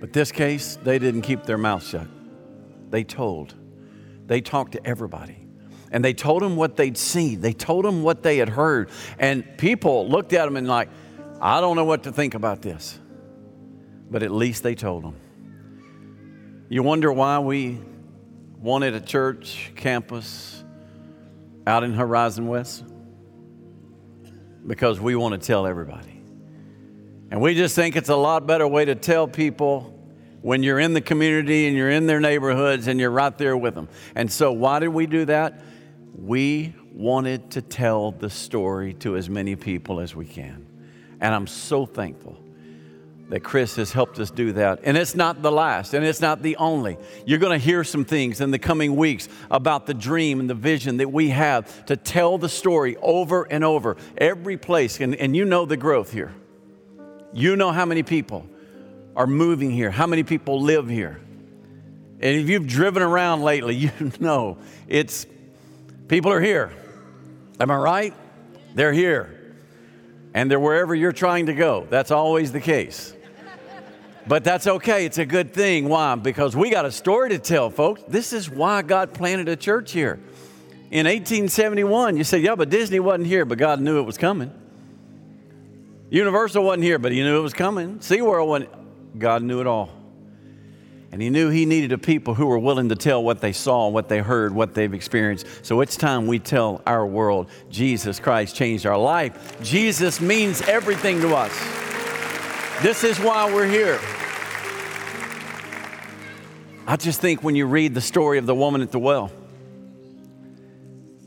But 0.00 0.12
this 0.12 0.30
case, 0.30 0.76
they 0.82 0.98
didn't 0.98 1.22
keep 1.22 1.44
their 1.44 1.58
mouth 1.58 1.86
shut. 1.86 2.06
They 2.90 3.04
told. 3.04 3.54
They 4.26 4.40
talked 4.40 4.72
to 4.72 4.86
everybody. 4.86 5.46
And 5.90 6.04
they 6.04 6.12
told 6.12 6.42
them 6.42 6.56
what 6.56 6.76
they'd 6.76 6.96
seen. 6.96 7.40
They 7.40 7.52
told 7.52 7.84
them 7.84 8.02
what 8.02 8.22
they 8.22 8.38
had 8.38 8.48
heard. 8.48 8.90
And 9.18 9.56
people 9.58 10.08
looked 10.08 10.32
at 10.32 10.44
them 10.44 10.56
and 10.56 10.66
like, 10.66 10.88
I 11.40 11.60
don't 11.60 11.76
know 11.76 11.84
what 11.84 12.02
to 12.04 12.12
think 12.12 12.34
about 12.34 12.62
this. 12.62 12.98
But 14.10 14.22
at 14.22 14.30
least 14.30 14.62
they 14.62 14.74
told 14.74 15.04
them. 15.04 15.16
You 16.68 16.82
wonder 16.82 17.12
why 17.12 17.38
we 17.38 17.78
wanted 18.58 18.94
a 18.94 19.00
church 19.00 19.70
campus 19.76 20.64
out 21.66 21.84
in 21.84 21.94
Horizon 21.94 22.48
West? 22.48 22.84
Because 24.66 24.98
we 24.98 25.14
want 25.14 25.40
to 25.40 25.46
tell 25.46 25.66
everybody. 25.66 26.20
And 27.30 27.40
we 27.40 27.54
just 27.54 27.76
think 27.76 27.94
it's 27.94 28.08
a 28.08 28.16
lot 28.16 28.46
better 28.46 28.66
way 28.66 28.84
to 28.86 28.94
tell 28.94 29.28
people 29.28 29.93
when 30.44 30.62
you're 30.62 30.78
in 30.78 30.92
the 30.92 31.00
community 31.00 31.66
and 31.66 31.74
you're 31.74 31.88
in 31.88 32.06
their 32.06 32.20
neighborhoods 32.20 32.86
and 32.86 33.00
you're 33.00 33.10
right 33.10 33.38
there 33.38 33.56
with 33.56 33.74
them. 33.74 33.88
And 34.14 34.30
so, 34.30 34.52
why 34.52 34.78
did 34.78 34.88
we 34.88 35.06
do 35.06 35.24
that? 35.24 35.58
We 36.14 36.74
wanted 36.92 37.52
to 37.52 37.62
tell 37.62 38.12
the 38.12 38.28
story 38.28 38.92
to 38.92 39.16
as 39.16 39.30
many 39.30 39.56
people 39.56 40.00
as 40.00 40.14
we 40.14 40.26
can. 40.26 40.66
And 41.18 41.34
I'm 41.34 41.46
so 41.46 41.86
thankful 41.86 42.38
that 43.30 43.40
Chris 43.40 43.76
has 43.76 43.90
helped 43.90 44.18
us 44.18 44.30
do 44.30 44.52
that. 44.52 44.80
And 44.84 44.98
it's 44.98 45.14
not 45.14 45.40
the 45.40 45.50
last, 45.50 45.94
and 45.94 46.04
it's 46.04 46.20
not 46.20 46.42
the 46.42 46.56
only. 46.56 46.98
You're 47.24 47.38
going 47.38 47.58
to 47.58 47.64
hear 47.64 47.82
some 47.82 48.04
things 48.04 48.42
in 48.42 48.50
the 48.50 48.58
coming 48.58 48.96
weeks 48.96 49.30
about 49.50 49.86
the 49.86 49.94
dream 49.94 50.40
and 50.40 50.50
the 50.50 50.54
vision 50.54 50.98
that 50.98 51.10
we 51.10 51.30
have 51.30 51.86
to 51.86 51.96
tell 51.96 52.36
the 52.36 52.50
story 52.50 52.98
over 53.00 53.44
and 53.44 53.64
over, 53.64 53.96
every 54.18 54.58
place. 54.58 55.00
And, 55.00 55.14
and 55.14 55.34
you 55.34 55.46
know 55.46 55.64
the 55.64 55.78
growth 55.78 56.12
here. 56.12 56.34
You 57.32 57.56
know 57.56 57.72
how 57.72 57.86
many 57.86 58.02
people 58.02 58.46
are 59.16 59.26
moving 59.26 59.70
here, 59.70 59.90
how 59.90 60.06
many 60.06 60.22
people 60.22 60.60
live 60.60 60.88
here. 60.88 61.20
And 62.20 62.36
if 62.36 62.48
you've 62.48 62.66
driven 62.66 63.02
around 63.02 63.42
lately, 63.42 63.74
you 63.76 63.90
know 64.20 64.58
it's 64.88 65.26
people 66.08 66.32
are 66.32 66.40
here. 66.40 66.72
Am 67.60 67.70
I 67.70 67.76
right? 67.76 68.14
They're 68.74 68.92
here. 68.92 69.30
And 70.32 70.50
they're 70.50 70.58
wherever 70.58 70.94
you're 70.94 71.12
trying 71.12 71.46
to 71.46 71.54
go. 71.54 71.86
That's 71.88 72.10
always 72.10 72.50
the 72.50 72.60
case. 72.60 73.14
But 74.26 74.42
that's 74.42 74.66
okay. 74.66 75.04
It's 75.04 75.18
a 75.18 75.26
good 75.26 75.52
thing. 75.52 75.88
Why? 75.88 76.14
Because 76.16 76.56
we 76.56 76.70
got 76.70 76.86
a 76.86 76.90
story 76.90 77.30
to 77.30 77.38
tell, 77.38 77.70
folks. 77.70 78.02
This 78.08 78.32
is 78.32 78.48
why 78.48 78.82
God 78.82 79.12
planted 79.12 79.48
a 79.48 79.56
church 79.56 79.92
here. 79.92 80.18
In 80.90 81.06
1871, 81.06 82.16
you 82.16 82.24
say, 82.24 82.38
yeah, 82.38 82.54
but 82.54 82.70
Disney 82.70 83.00
wasn't 83.00 83.26
here, 83.26 83.44
but 83.44 83.58
God 83.58 83.80
knew 83.80 83.98
it 83.98 84.04
was 84.04 84.16
coming. 84.16 84.50
Universal 86.08 86.64
wasn't 86.64 86.84
here, 86.84 86.98
but 86.98 87.12
He 87.12 87.22
knew 87.22 87.38
it 87.38 87.42
was 87.42 87.52
coming. 87.52 87.98
SeaWorld 87.98 88.46
wasn't. 88.46 88.83
God 89.16 89.42
knew 89.42 89.60
it 89.60 89.66
all. 89.66 89.90
And 91.12 91.22
He 91.22 91.30
knew 91.30 91.48
He 91.48 91.64
needed 91.64 91.92
a 91.92 91.98
people 91.98 92.34
who 92.34 92.46
were 92.46 92.58
willing 92.58 92.88
to 92.88 92.96
tell 92.96 93.22
what 93.22 93.40
they 93.40 93.52
saw, 93.52 93.88
what 93.88 94.08
they 94.08 94.18
heard, 94.18 94.52
what 94.52 94.74
they've 94.74 94.92
experienced. 94.92 95.46
So 95.62 95.80
it's 95.80 95.96
time 95.96 96.26
we 96.26 96.40
tell 96.40 96.82
our 96.86 97.06
world 97.06 97.48
Jesus 97.70 98.18
Christ 98.18 98.56
changed 98.56 98.84
our 98.84 98.98
life. 98.98 99.62
Jesus 99.62 100.20
means 100.20 100.60
everything 100.62 101.20
to 101.20 101.34
us. 101.34 101.52
This 102.82 103.04
is 103.04 103.20
why 103.20 103.52
we're 103.52 103.66
here. 103.66 104.00
I 106.86 106.96
just 106.96 107.20
think 107.20 107.42
when 107.42 107.54
you 107.54 107.66
read 107.66 107.94
the 107.94 108.00
story 108.00 108.38
of 108.38 108.46
the 108.46 108.54
woman 108.54 108.82
at 108.82 108.90
the 108.90 108.98
well, 108.98 109.30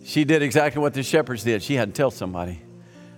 she 0.04 0.23
did 0.23 0.41
exactly 0.41 0.82
what 0.82 0.93
the 0.93 1.04
shepherds 1.04 1.43
did. 1.43 1.63
She 1.63 1.76
had 1.76 1.89
to 1.89 1.97
tell 1.97 2.12
somebody. 2.12 2.62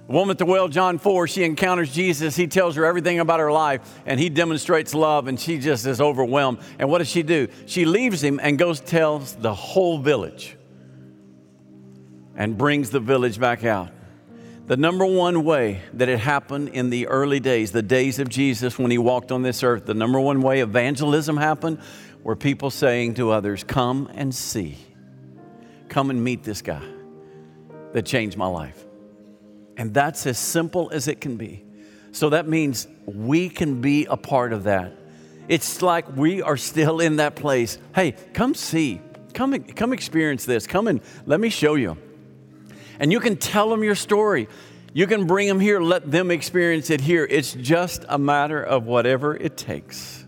Woman 0.09 0.31
at 0.31 0.37
the 0.39 0.45
well, 0.45 0.67
John 0.67 0.97
4, 0.97 1.27
she 1.27 1.43
encounters 1.43 1.93
Jesus. 1.93 2.35
He 2.35 2.47
tells 2.47 2.75
her 2.75 2.83
everything 2.83 3.19
about 3.19 3.39
her 3.39 3.51
life, 3.51 4.01
and 4.07 4.19
he 4.19 4.27
demonstrates 4.27 4.95
love, 4.95 5.27
and 5.27 5.39
she 5.39 5.59
just 5.59 5.85
is 5.85 6.01
overwhelmed. 6.01 6.57
And 6.79 6.89
what 6.89 6.97
does 6.97 7.09
she 7.09 7.21
do? 7.21 7.47
She 7.67 7.85
leaves 7.85 8.23
him 8.23 8.39
and 8.41 8.57
goes 8.57 8.79
tells 8.79 9.35
the 9.35 9.53
whole 9.53 9.99
village 9.99 10.57
and 12.35 12.57
brings 12.57 12.89
the 12.89 12.99
village 12.99 13.39
back 13.39 13.63
out. 13.63 13.91
The 14.65 14.77
number 14.77 15.05
one 15.05 15.43
way 15.43 15.81
that 15.93 16.09
it 16.09 16.17
happened 16.17 16.69
in 16.69 16.89
the 16.89 17.05
early 17.05 17.39
days, 17.39 17.71
the 17.71 17.83
days 17.83 18.17
of 18.17 18.29
Jesus 18.29 18.79
when 18.79 18.89
he 18.89 18.97
walked 18.97 19.31
on 19.31 19.43
this 19.43 19.61
earth, 19.61 19.85
the 19.85 19.93
number 19.93 20.19
one 20.19 20.41
way 20.41 20.61
evangelism 20.61 21.37
happened 21.37 21.79
were 22.23 22.35
people 22.35 22.71
saying 22.71 23.13
to 23.15 23.29
others, 23.29 23.63
Come 23.63 24.09
and 24.15 24.33
see. 24.33 24.75
Come 25.87 26.09
and 26.09 26.23
meet 26.23 26.41
this 26.41 26.63
guy 26.63 26.83
that 27.93 28.07
changed 28.07 28.35
my 28.35 28.47
life. 28.47 28.88
And 29.79 29.93
that's 29.93 30.27
as 30.27 30.37
simple 30.37 30.89
as 30.91 31.07
it 31.07 31.21
can 31.21 31.37
be. 31.37 31.63
So 32.11 32.31
that 32.31 32.49
means 32.49 32.85
we 33.05 33.47
can 33.47 33.79
be 33.79 34.05
a 34.05 34.17
part 34.17 34.51
of 34.51 34.65
that. 34.65 34.93
It's 35.47 35.81
like 35.81 36.17
we 36.17 36.41
are 36.41 36.57
still 36.57 36.99
in 36.99 37.15
that 37.15 37.37
place. 37.37 37.77
Hey, 37.95 38.11
come 38.33 38.53
see. 38.53 38.99
Come, 39.33 39.57
come 39.63 39.93
experience 39.93 40.43
this. 40.43 40.67
Come 40.67 40.87
and 40.87 40.99
let 41.25 41.39
me 41.39 41.49
show 41.49 41.75
you. 41.75 41.97
And 42.99 43.09
you 43.09 43.21
can 43.21 43.37
tell 43.37 43.69
them 43.69 43.81
your 43.81 43.95
story. 43.95 44.49
You 44.91 45.07
can 45.07 45.25
bring 45.25 45.47
them 45.47 45.61
here, 45.61 45.79
let 45.79 46.11
them 46.11 46.29
experience 46.29 46.89
it 46.89 46.99
here. 46.99 47.25
It's 47.29 47.53
just 47.53 48.03
a 48.09 48.19
matter 48.19 48.61
of 48.61 48.85
whatever 48.85 49.33
it 49.33 49.55
takes 49.55 50.25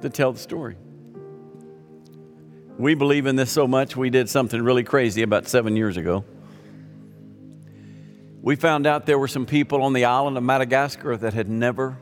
to 0.00 0.08
tell 0.08 0.32
the 0.32 0.38
story. 0.38 0.76
We 2.78 2.94
believe 2.94 3.26
in 3.26 3.36
this 3.36 3.50
so 3.50 3.68
much, 3.68 3.94
we 3.94 4.08
did 4.08 4.30
something 4.30 4.62
really 4.62 4.84
crazy 4.84 5.20
about 5.20 5.48
seven 5.48 5.76
years 5.76 5.98
ago. 5.98 6.24
We 8.46 8.54
found 8.54 8.86
out 8.86 9.06
there 9.06 9.18
were 9.18 9.26
some 9.26 9.44
people 9.44 9.82
on 9.82 9.92
the 9.92 10.04
island 10.04 10.36
of 10.36 10.42
Madagascar 10.44 11.16
that 11.16 11.34
had 11.34 11.48
never 11.48 11.98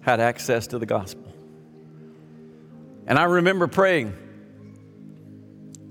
had 0.00 0.20
access 0.20 0.68
to 0.68 0.78
the 0.78 0.86
gospel. 0.86 1.26
And 3.08 3.18
I 3.18 3.24
remember 3.24 3.66
praying, 3.66 4.14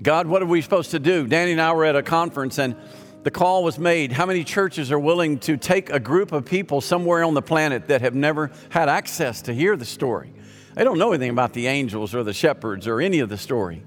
God, 0.00 0.26
what 0.26 0.40
are 0.40 0.46
we 0.46 0.62
supposed 0.62 0.92
to 0.92 0.98
do? 0.98 1.26
Danny 1.26 1.52
and 1.52 1.60
I 1.60 1.74
were 1.74 1.84
at 1.84 1.94
a 1.94 2.02
conference 2.02 2.58
and 2.58 2.74
the 3.22 3.30
call 3.30 3.62
was 3.62 3.78
made. 3.78 4.12
How 4.12 4.24
many 4.24 4.44
churches 4.44 4.90
are 4.90 4.98
willing 4.98 5.38
to 5.40 5.58
take 5.58 5.90
a 5.90 6.00
group 6.00 6.32
of 6.32 6.46
people 6.46 6.80
somewhere 6.80 7.22
on 7.22 7.34
the 7.34 7.42
planet 7.42 7.88
that 7.88 8.00
have 8.00 8.14
never 8.14 8.50
had 8.70 8.88
access 8.88 9.42
to 9.42 9.52
hear 9.52 9.76
the 9.76 9.84
story? 9.84 10.32
They 10.74 10.84
don't 10.84 10.96
know 10.96 11.10
anything 11.10 11.32
about 11.32 11.52
the 11.52 11.66
angels 11.66 12.14
or 12.14 12.22
the 12.24 12.32
shepherds 12.32 12.86
or 12.86 13.02
any 13.02 13.18
of 13.18 13.28
the 13.28 13.36
story. 13.36 13.82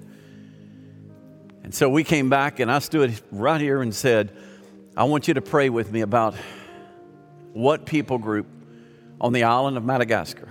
And 1.64 1.74
so 1.74 1.90
we 1.90 2.04
came 2.04 2.30
back, 2.30 2.60
and 2.60 2.72
I 2.72 2.78
stood 2.78 3.20
right 3.32 3.60
here 3.60 3.82
and 3.82 3.96
said, 3.96 4.38
I 4.96 5.06
want 5.06 5.28
you 5.28 5.34
to 5.36 5.42
pray 5.42 5.70
with 5.70 5.92
me 5.92 6.02
about 6.02 6.36
what 7.52 7.86
people 7.86 8.18
group 8.18 8.48
on 9.20 9.34
the 9.34 9.44
island 9.44 9.78
of 9.78 9.84
Madagascar 9.84 10.50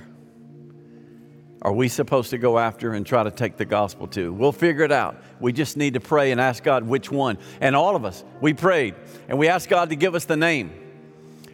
are 1.62 1.72
we 1.72 1.88
supposed 1.88 2.31
to 2.31 2.38
go 2.38 2.59
after 2.59 2.92
and 2.92 3.07
try 3.07 3.22
to 3.22 3.31
take 3.31 3.57
the 3.57 3.64
gospel 3.64 4.09
to? 4.09 4.33
We'll 4.33 4.50
figure 4.50 4.83
it 4.83 4.90
out. 4.90 5.16
We 5.38 5.52
just 5.52 5.76
need 5.76 5.94
to 5.94 6.00
pray 6.00 6.33
and 6.33 6.40
ask 6.40 6.64
God 6.64 6.83
which 6.83 7.11
one. 7.11 7.38
And 7.61 7.76
all 7.76 7.94
of 7.94 8.05
us, 8.05 8.24
we 8.40 8.52
prayed 8.52 8.96
and 9.28 9.38
we 9.38 9.46
asked 9.46 9.68
God 9.68 9.90
to 9.90 9.96
give 9.96 10.16
us 10.16 10.24
the 10.24 10.37
name. 10.37 10.72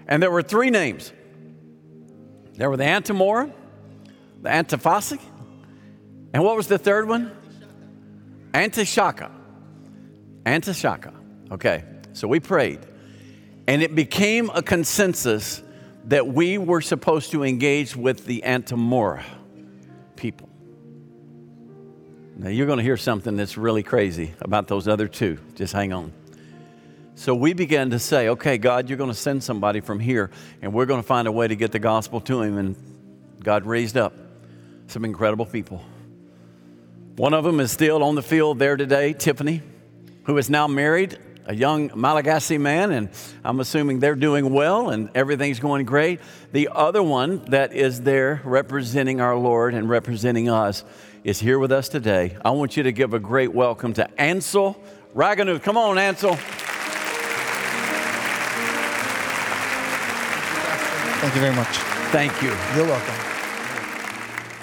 And 0.08 0.22
there 0.22 0.30
were 0.30 0.42
three 0.42 0.70
names 0.70 1.12
there 2.54 2.68
were 2.68 2.76
the 2.76 2.84
Antamora, 2.84 3.52
the 4.42 4.48
Antofagasta. 4.48 5.20
And 6.32 6.42
what 6.42 6.56
was 6.56 6.66
the 6.66 6.78
third 6.78 7.06
one? 7.06 7.30
Antishaka. 8.52 9.30
Antishaka. 10.44 11.14
Okay, 11.52 11.84
so 12.18 12.28
we 12.28 12.40
prayed. 12.40 12.80
And 13.66 13.82
it 13.82 13.94
became 13.94 14.50
a 14.50 14.62
consensus 14.62 15.62
that 16.06 16.26
we 16.26 16.58
were 16.58 16.80
supposed 16.80 17.30
to 17.32 17.44
engage 17.44 17.94
with 17.94 18.26
the 18.26 18.42
Antamora 18.44 19.24
people. 20.16 20.48
Now, 22.36 22.48
you're 22.50 22.66
going 22.66 22.78
to 22.78 22.84
hear 22.84 22.96
something 22.96 23.36
that's 23.36 23.56
really 23.56 23.82
crazy 23.82 24.32
about 24.40 24.68
those 24.68 24.88
other 24.88 25.08
two. 25.08 25.38
Just 25.54 25.72
hang 25.72 25.92
on. 25.92 26.12
So 27.14 27.34
we 27.34 27.52
began 27.52 27.90
to 27.90 27.98
say, 27.98 28.28
okay, 28.28 28.58
God, 28.58 28.88
you're 28.88 28.96
going 28.96 29.10
to 29.10 29.16
send 29.16 29.42
somebody 29.42 29.80
from 29.80 29.98
here, 29.98 30.30
and 30.62 30.72
we're 30.72 30.86
going 30.86 31.02
to 31.02 31.06
find 31.06 31.26
a 31.26 31.32
way 31.32 31.48
to 31.48 31.56
get 31.56 31.72
the 31.72 31.80
gospel 31.80 32.20
to 32.22 32.42
him. 32.42 32.56
And 32.56 32.76
God 33.42 33.66
raised 33.66 33.96
up 33.96 34.14
some 34.86 35.04
incredible 35.04 35.46
people. 35.46 35.82
One 37.16 37.34
of 37.34 37.42
them 37.42 37.58
is 37.58 37.72
still 37.72 38.04
on 38.04 38.14
the 38.14 38.22
field 38.22 38.60
there 38.60 38.76
today, 38.76 39.12
Tiffany, 39.12 39.62
who 40.24 40.38
is 40.38 40.48
now 40.48 40.68
married, 40.68 41.18
a 41.48 41.54
young 41.54 41.88
Malagasy 41.96 42.58
man, 42.58 42.92
and 42.92 43.08
I'm 43.42 43.58
assuming 43.58 44.00
they're 44.00 44.14
doing 44.14 44.52
well 44.52 44.90
and 44.90 45.08
everything's 45.14 45.58
going 45.58 45.86
great. 45.86 46.20
The 46.52 46.68
other 46.70 47.02
one 47.02 47.42
that 47.46 47.72
is 47.72 48.02
there 48.02 48.42
representing 48.44 49.22
our 49.22 49.34
Lord 49.34 49.72
and 49.72 49.88
representing 49.88 50.50
us 50.50 50.84
is 51.24 51.40
here 51.40 51.58
with 51.58 51.72
us 51.72 51.88
today. 51.88 52.36
I 52.44 52.50
want 52.50 52.76
you 52.76 52.82
to 52.82 52.92
give 52.92 53.14
a 53.14 53.18
great 53.18 53.54
welcome 53.54 53.94
to 53.94 54.20
Ansel 54.20 54.78
Raganuth. 55.16 55.62
Come 55.62 55.78
on, 55.78 55.96
Ansel. 55.96 56.36
Thank 61.20 61.34
you 61.34 61.40
very 61.40 61.56
much. 61.56 61.78
Thank 62.12 62.42
you. 62.42 62.50
You're 62.76 62.86
welcome. 62.86 63.14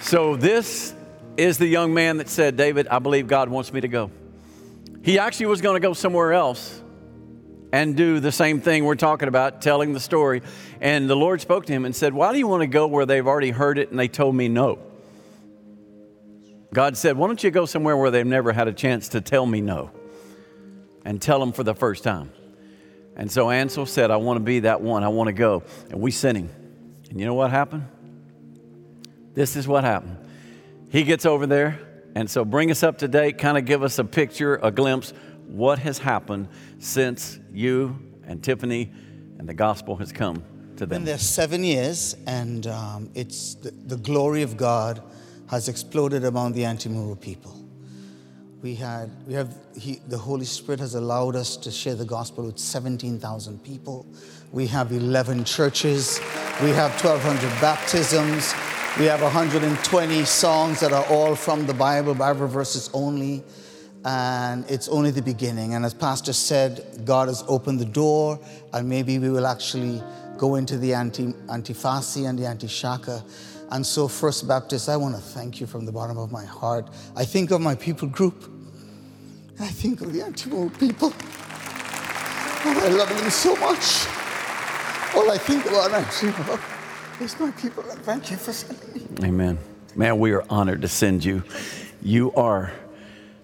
So, 0.01 0.35
this 0.35 0.93
is 1.35 1.57
the 1.57 1.65
young 1.65 1.95
man 1.95 2.17
that 2.17 2.29
said, 2.29 2.55
David, 2.55 2.87
I 2.89 2.99
believe 2.99 3.27
God 3.27 3.49
wants 3.49 3.73
me 3.73 3.81
to 3.81 3.87
go. 3.87 4.11
He 5.05 5.19
actually 5.19 5.45
was 5.45 5.61
going 5.61 5.75
to 5.75 5.87
go 5.87 5.93
somewhere 5.93 6.33
else 6.33 6.81
and 7.71 7.95
do 7.95 8.19
the 8.19 8.31
same 8.31 8.59
thing 8.59 8.85
we're 8.85 8.95
talking 8.95 9.27
about, 9.27 9.61
telling 9.61 9.93
the 9.93 9.99
story. 9.99 10.41
And 10.81 11.07
the 11.07 11.15
Lord 11.15 11.41
spoke 11.41 11.67
to 11.67 11.73
him 11.73 11.85
and 11.85 11.95
said, 11.95 12.11
Why 12.11 12.33
do 12.33 12.39
you 12.39 12.47
want 12.47 12.61
to 12.61 12.67
go 12.67 12.87
where 12.87 13.05
they've 13.05 13.27
already 13.27 13.51
heard 13.51 13.77
it 13.77 13.91
and 13.91 13.99
they 13.99 14.07
told 14.07 14.33
me 14.33 14.47
no? 14.47 14.79
God 16.73 16.97
said, 16.97 17.17
Why 17.17 17.27
don't 17.27 17.43
you 17.43 17.51
go 17.51 17.67
somewhere 17.67 17.95
where 17.95 18.09
they've 18.09 18.25
never 18.25 18.51
had 18.51 18.67
a 18.67 18.73
chance 18.73 19.09
to 19.09 19.21
tell 19.21 19.45
me 19.45 19.61
no 19.61 19.91
and 21.05 21.21
tell 21.21 21.39
them 21.39 21.51
for 21.51 21.61
the 21.61 21.75
first 21.75 22.03
time? 22.03 22.31
And 23.15 23.31
so 23.31 23.51
Ansel 23.51 23.85
said, 23.85 24.09
I 24.09 24.17
want 24.17 24.37
to 24.37 24.43
be 24.43 24.61
that 24.61 24.81
one. 24.81 25.03
I 25.03 25.09
want 25.09 25.27
to 25.27 25.33
go. 25.33 25.61
And 25.91 26.01
we 26.01 26.09
sent 26.09 26.35
him. 26.35 26.49
And 27.11 27.19
you 27.19 27.27
know 27.27 27.35
what 27.35 27.51
happened? 27.51 27.87
This 29.35 29.55
is 29.55 29.67
what 29.67 29.83
happened. 29.83 30.17
He 30.89 31.03
gets 31.03 31.27
over 31.27 31.45
there. 31.45 31.79
And 32.15 32.29
so 32.29 32.45
bring 32.45 32.71
us 32.71 32.81
up 32.81 32.97
to 32.99 33.07
date, 33.09 33.37
kind 33.37 33.57
of 33.57 33.65
give 33.65 33.83
us 33.83 33.99
a 33.99 34.05
picture, 34.05 34.55
a 34.63 34.71
glimpse, 34.71 35.13
what 35.47 35.79
has 35.79 35.97
happened 35.97 36.47
since 36.79 37.39
you 37.53 37.99
and 38.25 38.41
Tiffany 38.41 38.91
and 39.37 39.47
the 39.47 39.53
gospel 39.53 39.97
has 39.97 40.11
come 40.11 40.43
to 40.77 40.85
them. 40.85 40.89
Been 40.89 41.05
there 41.05 41.17
seven 41.17 41.63
years, 41.63 42.15
and 42.25 42.67
um, 42.67 43.09
it's 43.13 43.55
the, 43.55 43.71
the 43.71 43.97
glory 43.97 44.41
of 44.41 44.57
God 44.57 45.03
has 45.49 45.67
exploded 45.69 46.23
among 46.23 46.53
the 46.53 46.61
Antimuro 46.61 47.19
people. 47.19 47.61
We 48.61 48.75
had, 48.75 49.11
we 49.27 49.33
have, 49.33 49.55
he, 49.77 50.01
the 50.07 50.17
Holy 50.17 50.45
Spirit 50.45 50.79
has 50.79 50.95
allowed 50.95 51.35
us 51.35 51.55
to 51.57 51.69
share 51.69 51.95
the 51.95 52.05
gospel 52.05 52.45
with 52.45 52.57
17,000 52.57 53.63
people. 53.63 54.07
We 54.51 54.65
have 54.67 54.91
11 54.91 55.43
churches. 55.43 56.19
We 56.63 56.69
have 56.69 56.91
1,200 57.03 57.41
baptisms. 57.61 58.53
We 58.97 59.03
have 59.07 59.21
120 59.21 60.23
songs 60.23 60.79
that 60.79 60.93
are 60.93 61.03
all 61.07 61.35
from 61.35 61.65
the 61.65 61.73
Bible, 61.73 62.15
Bible 62.15 62.47
verses 62.47 62.89
only. 62.93 63.43
And 64.05 64.63
it's 64.71 64.87
only 64.87 65.11
the 65.11 65.21
beginning. 65.21 65.73
And 65.73 65.83
as 65.83 65.93
Pastor 65.93 66.31
said, 66.31 67.01
God 67.03 67.27
has 67.27 67.43
opened 67.49 67.81
the 67.81 67.85
door, 67.85 68.39
and 68.71 68.87
maybe 68.87 69.19
we 69.19 69.29
will 69.29 69.47
actually 69.47 70.01
go 70.37 70.55
into 70.55 70.77
the 70.77 70.93
anti, 70.93 71.33
Antifasi 71.47 72.29
and 72.29 72.39
the 72.39 72.43
Antishaka. 72.43 73.21
And 73.71 73.85
so, 73.85 74.07
First 74.07 74.47
Baptist, 74.47 74.87
I 74.87 74.95
want 74.95 75.15
to 75.15 75.21
thank 75.21 75.59
you 75.59 75.67
from 75.67 75.85
the 75.85 75.91
bottom 75.91 76.17
of 76.17 76.31
my 76.31 76.45
heart. 76.45 76.89
I 77.17 77.25
think 77.25 77.51
of 77.51 77.59
my 77.59 77.75
people 77.75 78.07
group. 78.07 78.49
I 79.59 79.67
think 79.67 79.99
of 79.99 80.13
the 80.13 80.21
Antimo 80.21 80.69
people. 80.79 81.11
Oh, 82.67 82.81
I 82.81 82.87
love 82.87 83.09
them 83.09 83.29
so 83.29 83.57
much. 83.57 84.07
All 85.15 85.29
I 85.31 85.37
think 85.37 85.65
about 85.65 85.91
actually 85.91 86.31
is 87.21 87.39
my 87.39 87.51
people, 87.51 87.83
thank 87.83 88.31
you 88.31 88.37
for 88.37 88.53
sending 88.53 88.93
me. 88.93 89.27
Amen. 89.27 89.57
Man, 89.95 90.19
we 90.19 90.31
are 90.33 90.43
honored 90.49 90.81
to 90.81 90.87
send 90.87 91.23
you. 91.23 91.43
You 92.01 92.33
are 92.33 92.71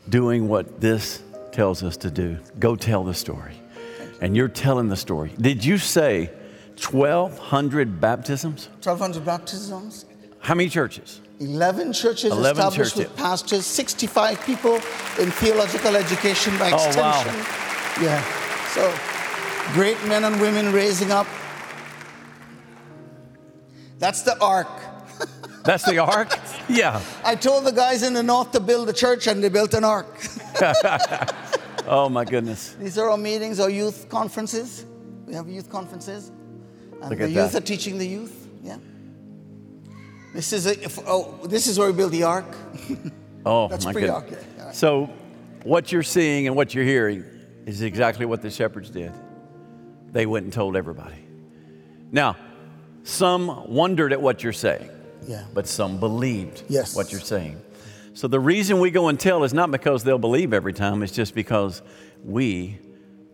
doing 0.09 0.47
what 0.47 0.81
this 0.81 1.21
tells 1.51 1.83
us 1.83 1.97
to 1.97 2.11
do. 2.11 2.37
Go 2.59 2.75
tell 2.75 3.03
the 3.03 3.13
story. 3.13 3.53
And 4.21 4.35
you're 4.35 4.47
telling 4.49 4.89
the 4.89 4.95
story. 4.97 5.31
Did 5.39 5.63
you 5.65 5.77
say 5.77 6.29
1,200 6.79 7.99
baptisms? 8.01 8.67
1,200 8.83 9.25
baptisms, 9.25 10.05
How 10.39 10.55
many 10.55 10.69
churches? 10.69 11.21
11 11.39 11.93
churches 11.93 12.31
11 12.31 12.51
established 12.51 12.95
churches. 12.95 13.09
with 13.09 13.17
pastors, 13.17 13.65
65 13.65 14.41
people 14.45 14.75
in 15.19 15.31
theological 15.31 15.95
education 15.95 16.55
by 16.59 16.69
extension. 16.71 16.99
Oh, 16.99 17.03
wow. 17.03 17.21
extension. 17.21 18.03
Yeah. 18.03 18.23
So, 18.73 19.73
great 19.73 19.97
men 20.05 20.23
and 20.23 20.39
women 20.39 20.71
raising 20.71 21.11
up. 21.11 21.25
That's 24.01 24.23
the 24.23 24.35
ark. 24.41 24.67
That's 25.63 25.85
the 25.85 25.99
ark? 25.99 26.35
yeah. 26.69 26.99
I 27.23 27.35
told 27.35 27.65
the 27.65 27.71
guys 27.71 28.01
in 28.01 28.15
the 28.15 28.23
north 28.23 28.51
to 28.53 28.59
build 28.59 28.89
a 28.89 28.93
church 28.93 29.27
and 29.27 29.43
they 29.43 29.49
built 29.49 29.73
an 29.73 29.85
ark. 29.85 30.07
Oh, 31.87 32.07
my 32.09 32.23
goodness. 32.23 32.75
These 32.79 32.99
are 32.99 33.09
our 33.09 33.17
meetings, 33.17 33.59
our 33.59 33.69
youth 33.69 34.07
conferences. 34.07 34.85
We 35.25 35.33
have 35.33 35.49
youth 35.49 35.69
conferences. 35.69 36.31
And 37.01 37.19
the 37.19 37.27
youth 37.27 37.53
that. 37.53 37.63
are 37.63 37.65
teaching 37.65 37.97
the 37.97 38.05
youth. 38.07 38.47
Yeah. 38.63 38.77
This 40.33 40.53
is 40.53 40.67
a, 40.67 40.75
oh, 41.07 41.39
this 41.47 41.65
is 41.65 41.79
where 41.79 41.87
we 41.87 41.97
build 41.97 42.11
the 42.11 42.23
ark. 42.23 42.45
Oh, 43.43 43.67
That's 43.67 43.85
my 43.85 43.91
pretty 43.91 44.07
goodness. 44.07 44.45
right. 44.59 44.75
So, 44.75 45.09
what 45.63 45.91
you're 45.91 46.03
seeing 46.03 46.45
and 46.45 46.55
what 46.55 46.75
you're 46.75 46.85
hearing 46.85 47.25
is 47.65 47.81
exactly 47.81 48.27
what 48.27 48.43
the 48.43 48.51
shepherds 48.51 48.91
did. 48.91 49.11
They 50.11 50.27
went 50.27 50.43
and 50.43 50.53
told 50.53 50.75
everybody. 50.75 51.25
Now, 52.11 52.37
some 53.03 53.67
wondered 53.73 54.13
at 54.13 54.21
what 54.21 54.43
you're 54.43 54.53
saying, 54.53 54.89
Yeah. 55.27 55.43
but 55.53 55.67
some 55.67 55.99
believed 55.99 56.63
Yes. 56.69 56.95
what 56.95 57.11
you're 57.11 57.21
saying. 57.21 57.57
So, 58.13 58.27
the 58.27 58.39
reason 58.39 58.79
we 58.79 58.91
go 58.91 59.07
and 59.07 59.19
tell 59.19 59.43
is 59.43 59.53
not 59.53 59.71
because 59.71 60.03
they'll 60.03 60.17
believe 60.19 60.53
every 60.53 60.73
time, 60.73 61.01
it's 61.01 61.13
just 61.13 61.33
because 61.33 61.81
we 62.25 62.77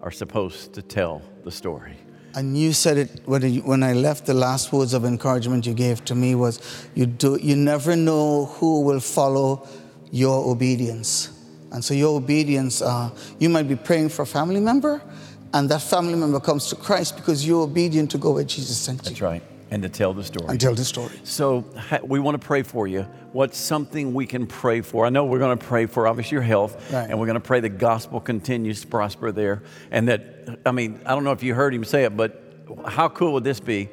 are 0.01 0.12
supposed 0.12 0.73
to 0.73 0.82
tell 0.82 1.21
the 1.43 1.51
story. 1.51 1.93
And 2.36 2.56
you 2.56 2.71
said 2.73 2.97
it 2.97 3.21
when, 3.25 3.41
when 3.65 3.82
I 3.82 3.93
left. 3.93 4.27
The 4.27 4.36
last 4.36 4.71
words 4.71 4.93
of 4.93 5.03
encouragement 5.06 5.65
you 5.65 5.73
gave 5.73 6.06
to 6.06 6.13
me 6.13 6.36
was, 6.36 6.60
"You 6.93 7.08
do. 7.08 7.39
You 7.41 7.56
never 7.56 7.95
know 7.95 8.45
who 8.60 8.82
will 8.82 8.99
follow 8.99 9.63
your 10.12 10.45
obedience." 10.47 11.30
And 11.71 11.84
so 11.84 11.95
your 11.95 12.15
obedience, 12.15 12.82
uh, 12.82 13.10
you 13.39 13.49
might 13.49 13.67
be 13.67 13.75
praying 13.75 14.10
for 14.10 14.21
a 14.21 14.25
family 14.27 14.60
member, 14.60 15.01
and 15.53 15.67
that 15.69 15.82
family 15.82 16.13
member 16.15 16.39
comes 16.39 16.67
to 16.67 16.75
Christ 16.75 17.15
because 17.15 17.45
you're 17.47 17.63
obedient 17.63 18.12
to 18.12 18.19
go 18.19 18.32
where 18.34 18.43
Jesus 18.43 18.77
sent 18.77 18.99
you. 18.99 19.10
That's 19.10 19.21
right. 19.21 19.41
And 19.69 19.84
to 19.84 19.89
tell 19.89 20.13
the 20.13 20.23
story. 20.23 20.47
and 20.49 20.62
tell 20.62 20.73
the 20.75 20.86
story. 20.86 21.12
So 21.23 21.65
we 22.03 22.19
want 22.19 22.39
to 22.41 22.45
pray 22.47 22.63
for 22.63 22.88
you. 22.88 23.01
What's 23.34 23.58
something 23.58 24.13
we 24.13 24.25
can 24.25 24.47
pray 24.47 24.80
for? 24.82 25.06
I 25.06 25.10
know 25.10 25.25
we're 25.25 25.39
going 25.39 25.58
to 25.58 25.65
pray 25.65 25.86
for 25.88 26.08
obviously 26.08 26.36
your 26.36 26.41
health, 26.41 26.91
Right. 26.93 27.10
and 27.10 27.19
we're 27.19 27.25
going 27.25 27.36
to 27.36 27.41
pray 27.45 27.60
the 27.60 27.67
gospel 27.69 28.21
continues 28.21 28.82
to 28.82 28.88
prosper 28.88 29.32
there. 29.34 29.63
And 29.91 30.08
that, 30.08 30.60
I 30.65 30.71
mean, 30.71 31.01
I 31.06 31.13
don't 31.15 31.25
know 31.25 31.34
if 31.34 31.43
you 31.43 31.53
heard 31.53 31.73
him 31.73 31.84
say 31.84 32.06
it, 32.06 32.15
but 32.15 32.41
how 32.86 33.10
cool 33.10 33.34
would 33.34 33.43
this 33.43 33.60
be? 33.60 33.89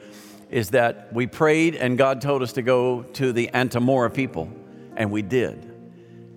Is 0.50 0.70
that 0.70 1.12
we 1.12 1.26
prayed 1.26 1.74
and 1.74 1.98
God 1.98 2.20
told 2.20 2.42
us 2.42 2.52
to 2.52 2.62
go 2.62 3.02
to 3.14 3.32
the 3.32 3.50
Antamora 3.52 4.14
people, 4.14 4.48
and 4.96 5.10
we 5.10 5.22
did. 5.22 5.73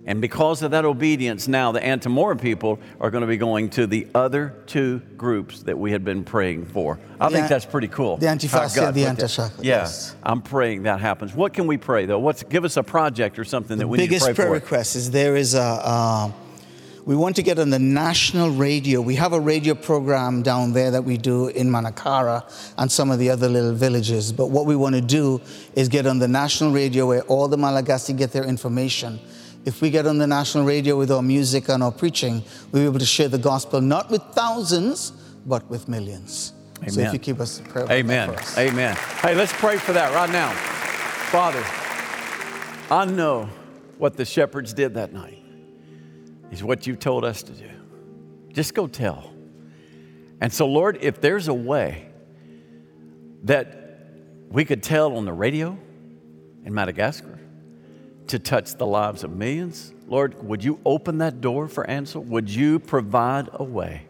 And 0.08 0.22
because 0.22 0.62
of 0.62 0.70
that 0.70 0.86
obedience, 0.86 1.48
now 1.48 1.70
the 1.70 1.80
Antamora 1.80 2.40
people 2.40 2.78
are 2.98 3.10
going 3.10 3.20
to 3.20 3.26
be 3.26 3.36
going 3.36 3.68
to 3.70 3.86
the 3.86 4.06
other 4.14 4.54
two 4.66 5.02
groups 5.18 5.64
that 5.64 5.78
we 5.78 5.92
had 5.92 6.02
been 6.02 6.24
praying 6.24 6.64
for. 6.64 6.98
I 7.20 7.28
think 7.28 7.42
The- 7.42 7.48
that's 7.50 7.66
pretty 7.66 7.88
cool. 7.88 8.16
the 8.16 8.26
how 8.26 8.32
and 8.32 8.40
the. 8.94 9.04
Antishaka, 9.04 9.52
Yeah, 9.58 9.80
yes. 9.82 10.16
I'm 10.22 10.40
praying 10.40 10.84
that 10.84 11.00
happens. 11.00 11.34
What 11.34 11.52
can 11.52 11.66
we 11.66 11.76
pray 11.76 12.06
though? 12.06 12.18
What's 12.20 12.42
give 12.42 12.64
us 12.64 12.78
a 12.78 12.82
project 12.82 13.38
or 13.38 13.44
something 13.44 13.76
that 13.76 13.84
The 13.84 13.88
we 13.88 13.98
need 13.98 14.04
to 14.04 14.10
biggest 14.10 14.34
prayer 14.34 14.50
request 14.50 14.96
is 14.96 15.10
there 15.10 15.36
is 15.36 15.54
a. 15.54 15.60
Uh, 15.60 16.32
we 17.04 17.14
want 17.14 17.36
to 17.36 17.42
get 17.42 17.58
on 17.58 17.68
the 17.68 17.78
national 17.78 18.50
radio. 18.50 19.02
We 19.02 19.14
have 19.16 19.34
a 19.34 19.40
radio 19.40 19.74
program 19.74 20.42
down 20.42 20.72
there 20.72 20.90
that 20.90 21.04
we 21.04 21.18
do 21.18 21.48
in 21.48 21.68
Manakara 21.70 22.44
and 22.78 22.90
some 22.90 23.10
of 23.10 23.18
the 23.18 23.28
other 23.28 23.48
little 23.48 23.74
villages. 23.74 24.32
But 24.32 24.46
what 24.46 24.64
we 24.64 24.74
want 24.74 24.94
to 24.94 25.02
do 25.02 25.42
is 25.74 25.88
get 25.88 26.06
on 26.06 26.18
the 26.18 26.28
national 26.28 26.72
radio 26.72 27.06
where 27.06 27.22
all 27.22 27.48
the 27.48 27.58
Malagasy 27.58 28.14
get 28.14 28.32
their 28.32 28.44
information. 28.44 29.20
If 29.68 29.82
we 29.82 29.90
get 29.90 30.06
on 30.06 30.16
the 30.16 30.26
national 30.26 30.64
radio 30.64 30.96
with 30.96 31.10
our 31.10 31.20
music 31.20 31.68
and 31.68 31.82
our 31.82 31.92
preaching, 31.92 32.42
we'll 32.72 32.84
be 32.84 32.86
able 32.86 33.00
to 33.00 33.04
share 33.04 33.28
the 33.28 33.36
gospel 33.36 33.82
not 33.82 34.10
with 34.10 34.22
thousands, 34.32 35.10
but 35.44 35.68
with 35.68 35.88
millions. 35.88 36.54
So 36.86 37.02
if 37.02 37.12
you 37.12 37.18
keep 37.18 37.38
us 37.38 37.58
in 37.58 37.66
prayer, 37.66 37.86
Amen. 37.90 38.30
for 38.30 38.40
us. 38.40 38.56
Amen. 38.56 38.96
Hey, 39.20 39.34
let's 39.34 39.52
pray 39.52 39.76
for 39.76 39.92
that 39.92 40.14
right 40.14 40.30
now. 40.30 40.54
Father, 41.30 41.62
I 42.90 43.04
know 43.04 43.50
what 43.98 44.16
the 44.16 44.24
shepherds 44.24 44.72
did 44.72 44.94
that 44.94 45.12
night 45.12 45.44
is 46.50 46.64
what 46.64 46.86
you 46.86 46.96
told 46.96 47.26
us 47.26 47.42
to 47.42 47.52
do. 47.52 47.68
Just 48.54 48.72
go 48.72 48.86
tell. 48.86 49.30
And 50.40 50.50
so, 50.50 50.66
Lord, 50.66 50.96
if 51.02 51.20
there's 51.20 51.48
a 51.48 51.54
way 51.54 52.08
that 53.42 54.00
we 54.48 54.64
could 54.64 54.82
tell 54.82 55.14
on 55.18 55.26
the 55.26 55.32
radio 55.34 55.76
in 56.64 56.72
Madagascar, 56.72 57.38
to 58.28 58.38
touch 58.38 58.74
the 58.76 58.86
lives 58.86 59.24
of 59.24 59.30
millions. 59.30 59.92
Lord, 60.06 60.42
would 60.42 60.64
you 60.64 60.80
open 60.84 61.18
that 61.18 61.40
door 61.40 61.68
for 61.68 61.88
Ansel? 61.88 62.22
Would 62.24 62.48
you 62.48 62.78
provide 62.78 63.48
a 63.52 63.64
way? 63.64 64.06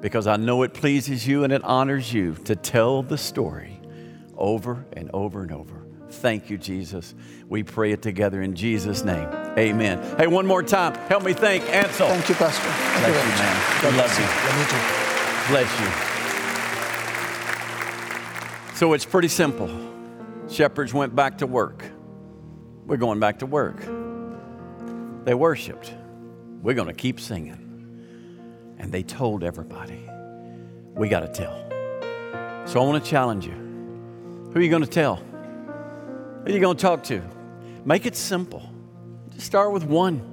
Because 0.00 0.26
I 0.26 0.36
know 0.36 0.62
it 0.62 0.74
pleases 0.74 1.26
you 1.26 1.44
and 1.44 1.52
it 1.52 1.62
honors 1.62 2.12
you 2.12 2.34
to 2.44 2.56
tell 2.56 3.02
the 3.02 3.18
story 3.18 3.80
over 4.36 4.84
and 4.94 5.10
over 5.14 5.42
and 5.42 5.52
over. 5.52 5.82
Thank 6.10 6.50
you, 6.50 6.58
Jesus. 6.58 7.14
We 7.48 7.62
pray 7.62 7.92
it 7.92 8.02
together 8.02 8.42
in 8.42 8.54
Jesus' 8.54 9.04
name. 9.04 9.28
Amen. 9.56 10.02
Hey, 10.18 10.26
one 10.26 10.46
more 10.46 10.62
time, 10.62 10.94
help 11.08 11.24
me 11.24 11.32
thank 11.32 11.62
Ansel. 11.70 12.08
Thank 12.08 12.28
you, 12.28 12.34
Pastor. 12.34 12.68
Thank 12.68 13.14
Bless 13.14 13.24
you, 13.24 13.30
you, 13.30 13.38
man. 13.38 13.56
God 13.82 13.94
love 13.94 13.94
bless 13.94 14.18
you. 14.18 14.24
Love 14.48 14.58
you 14.58 14.66
too. 14.70 14.82
Bless 15.52 15.80
you. 15.80 16.12
So 18.76 18.92
it's 18.94 19.04
pretty 19.04 19.28
simple. 19.28 19.70
Shepherds 20.48 20.92
went 20.92 21.14
back 21.14 21.38
to 21.38 21.46
work. 21.46 21.91
We're 22.86 22.96
going 22.96 23.20
back 23.20 23.38
to 23.40 23.46
work. 23.46 23.80
They 25.24 25.34
worshiped. 25.34 25.92
We're 26.62 26.74
going 26.74 26.88
to 26.88 26.94
keep 26.94 27.20
singing. 27.20 28.76
And 28.78 28.90
they 28.90 29.02
told 29.02 29.44
everybody, 29.44 30.08
we 30.94 31.08
got 31.08 31.20
to 31.20 31.28
tell. 31.28 31.56
So 32.66 32.80
I 32.80 32.84
want 32.84 33.02
to 33.02 33.10
challenge 33.10 33.46
you. 33.46 33.52
Who 33.52 34.58
are 34.58 34.62
you 34.62 34.70
going 34.70 34.84
to 34.84 34.88
tell? 34.88 35.16
Who 35.16 36.46
are 36.46 36.50
you 36.50 36.60
going 36.60 36.76
to 36.76 36.82
talk 36.82 37.04
to? 37.04 37.22
Make 37.84 38.06
it 38.06 38.16
simple. 38.16 38.68
Just 39.30 39.46
start 39.46 39.72
with 39.72 39.84
one. 39.84 40.28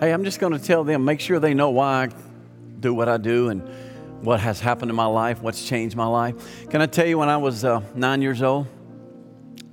Hey, 0.00 0.12
I'm 0.12 0.24
just 0.24 0.40
going 0.40 0.52
to 0.52 0.58
tell 0.58 0.84
them, 0.84 1.04
make 1.04 1.20
sure 1.20 1.38
they 1.40 1.54
know 1.54 1.70
why 1.70 2.04
I 2.04 2.08
do 2.80 2.94
what 2.94 3.08
I 3.08 3.16
do 3.16 3.48
and 3.48 3.62
what 4.24 4.40
has 4.40 4.60
happened 4.60 4.90
in 4.90 4.96
my 4.96 5.06
life, 5.06 5.42
what's 5.42 5.64
changed 5.64 5.96
my 5.96 6.06
life. 6.06 6.68
Can 6.70 6.80
I 6.80 6.86
tell 6.86 7.06
you, 7.06 7.18
when 7.18 7.28
I 7.28 7.36
was 7.36 7.64
uh, 7.64 7.82
nine 7.94 8.22
years 8.22 8.42
old, 8.42 8.66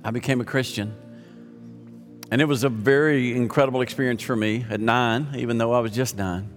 I 0.04 0.10
became 0.10 0.40
a 0.40 0.44
Christian. 0.44 0.94
And 2.32 2.40
it 2.40 2.46
was 2.46 2.64
a 2.64 2.70
very 2.70 3.36
incredible 3.36 3.82
experience 3.82 4.22
for 4.22 4.34
me 4.34 4.64
at 4.70 4.80
nine, 4.80 5.34
even 5.36 5.58
though 5.58 5.74
I 5.74 5.80
was 5.80 5.92
just 5.92 6.16
nine. 6.16 6.48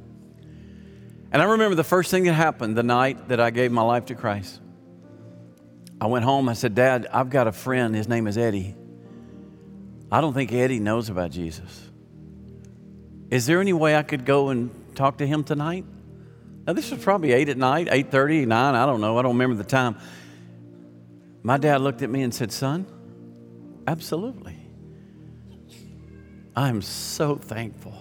And 1.33 1.41
I 1.41 1.45
remember 1.45 1.75
the 1.75 1.83
first 1.83 2.11
thing 2.11 2.23
that 2.23 2.33
happened 2.33 2.77
the 2.77 2.81
night 2.81 3.27
that 3.27 3.41
I 3.41 3.49
gave 3.49 3.73
my 3.73 3.81
life 3.81 4.05
to 4.05 4.15
Christ. 4.15 4.61
I 5.99 6.07
went 6.07 6.23
home, 6.23 6.47
I 6.47 6.53
said, 6.53 6.75
Dad, 6.75 7.07
I've 7.11 7.29
got 7.29 7.47
a 7.47 7.51
friend, 7.51 7.93
his 7.93 8.07
name 8.07 8.25
is 8.25 8.37
Eddie. 8.37 8.73
I 10.09 10.21
don't 10.21 10.33
think 10.33 10.53
Eddie 10.53 10.79
knows 10.79 11.09
about 11.09 11.31
Jesus. 11.31 11.89
Is 13.29 13.45
there 13.45 13.59
any 13.59 13.73
way 13.73 13.97
I 13.97 14.03
could 14.03 14.23
go 14.23 14.51
and 14.51 14.71
talk 14.95 15.17
to 15.17 15.27
him 15.27 15.43
tonight? 15.43 15.83
Now 16.65 16.71
this 16.71 16.89
was 16.89 17.03
probably 17.03 17.33
8 17.33 17.49
at 17.49 17.57
night, 17.57 17.89
8:30, 17.89 18.47
9, 18.47 18.75
I 18.75 18.85
don't 18.85 19.01
know. 19.01 19.17
I 19.17 19.23
don't 19.23 19.33
remember 19.33 19.57
the 19.57 19.69
time. 19.69 19.97
My 21.43 21.57
dad 21.57 21.81
looked 21.81 22.01
at 22.01 22.09
me 22.09 22.23
and 22.23 22.33
said, 22.33 22.53
"Son, 22.53 22.85
absolutely." 23.85 24.54
I 26.55 26.69
am 26.69 26.81
so 26.81 27.35
thankful 27.35 27.93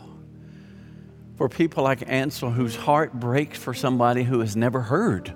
for 1.36 1.48
people 1.48 1.82
like 1.82 2.04
Ansel 2.06 2.50
whose 2.50 2.76
heart 2.76 3.12
breaks 3.12 3.58
for 3.58 3.74
somebody 3.74 4.22
who 4.22 4.40
has 4.40 4.54
never 4.54 4.80
heard. 4.80 5.34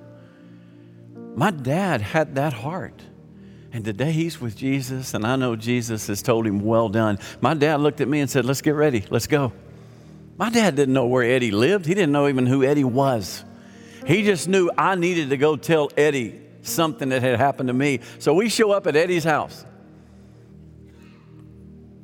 My 1.35 1.51
dad 1.51 2.01
had 2.01 2.37
that 2.37 2.53
heart. 2.53 3.03
And 3.73 3.85
today 3.85 4.13
he's 4.13 4.41
with 4.41 4.57
Jesus, 4.57 5.13
and 5.13 5.27
I 5.27 5.37
know 5.37 5.55
Jesus 5.55 6.07
has 6.07 6.23
told 6.23 6.47
him, 6.47 6.61
Well 6.61 6.89
done. 6.89 7.19
My 7.41 7.53
dad 7.53 7.81
looked 7.81 8.01
at 8.01 8.09
me 8.09 8.21
and 8.21 8.31
said, 8.31 8.47
Let's 8.47 8.63
get 8.63 8.75
ready, 8.75 9.05
let's 9.11 9.27
go. 9.27 9.53
My 10.39 10.49
dad 10.49 10.77
didn't 10.77 10.95
know 10.95 11.07
where 11.07 11.23
Eddie 11.23 11.51
lived, 11.51 11.85
he 11.85 11.95
didn't 11.95 12.13
know 12.13 12.29
even 12.29 12.47
who 12.47 12.63
Eddie 12.65 12.85
was. 12.85 13.45
He 14.07 14.23
just 14.23 14.49
knew 14.49 14.71
I 14.79 14.95
needed 14.95 15.31
to 15.31 15.37
go 15.37 15.57
tell 15.57 15.91
Eddie 15.97 16.41
something 16.63 17.11
that 17.11 17.21
had 17.21 17.39
happened 17.39 17.67
to 17.67 17.75
me. 17.75 18.01
So 18.21 18.33
we 18.33 18.49
show 18.49 18.71
up 18.71 18.87
at 18.87 18.97
Eddie's 18.97 19.25
house. 19.25 19.67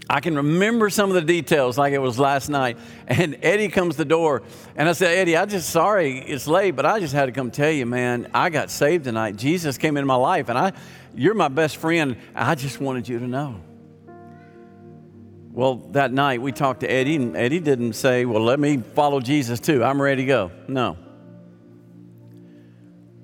I 0.09 0.21
can 0.21 0.37
remember 0.37 0.91
some 0.91 1.09
of 1.09 1.15
the 1.15 1.23
details 1.23 1.79
like 1.79 1.95
it 1.95 1.99
was 1.99 2.19
last 2.19 2.49
night. 2.51 2.77
And 3.07 3.39
Eddie 3.43 3.69
comes 3.69 3.95
to 3.95 3.99
the 3.99 4.05
door, 4.05 4.43
and 4.77 4.89
I 4.89 4.93
said, 4.93 5.17
Eddie, 5.17 5.37
I 5.37 5.47
just 5.47 5.71
sorry 5.71 6.19
it's 6.19 6.47
late, 6.47 6.73
but 6.73 6.85
I 6.85 7.01
just 7.01 7.15
had 7.15 7.27
to 7.27 7.33
come 7.33 7.51
tell 7.51 7.71
you, 7.71 7.87
man, 7.87 8.31
I 8.35 8.51
got 8.51 8.71
saved 8.71 9.05
tonight. 9.05 9.37
Jesus 9.37 9.79
came 9.79 9.97
into 9.97 10.07
my 10.07 10.15
life, 10.15 10.49
and 10.49 10.59
I, 10.59 10.73
you're 11.15 11.35
my 11.35 11.49
best 11.49 11.79
friend. 11.79 12.17
I 12.35 12.55
just 12.55 12.81
wanted 12.81 13.09
you 13.09 13.19
to 13.19 13.27
know. 13.27 13.61
Well, 15.53 15.77
that 15.93 16.13
night 16.13 16.43
we 16.43 16.53
talked 16.53 16.81
to 16.81 16.91
Eddie, 16.91 17.17
and 17.17 17.37
Eddie 17.37 17.61
didn't 17.61 17.93
say, 17.93 18.25
Well, 18.25 18.43
let 18.43 18.59
me 18.59 18.79
follow 18.79 19.21
Jesus 19.21 19.61
too. 19.61 19.85
I'm 19.85 20.03
ready 20.03 20.23
to 20.23 20.27
go. 20.27 20.51
No. 20.67 20.99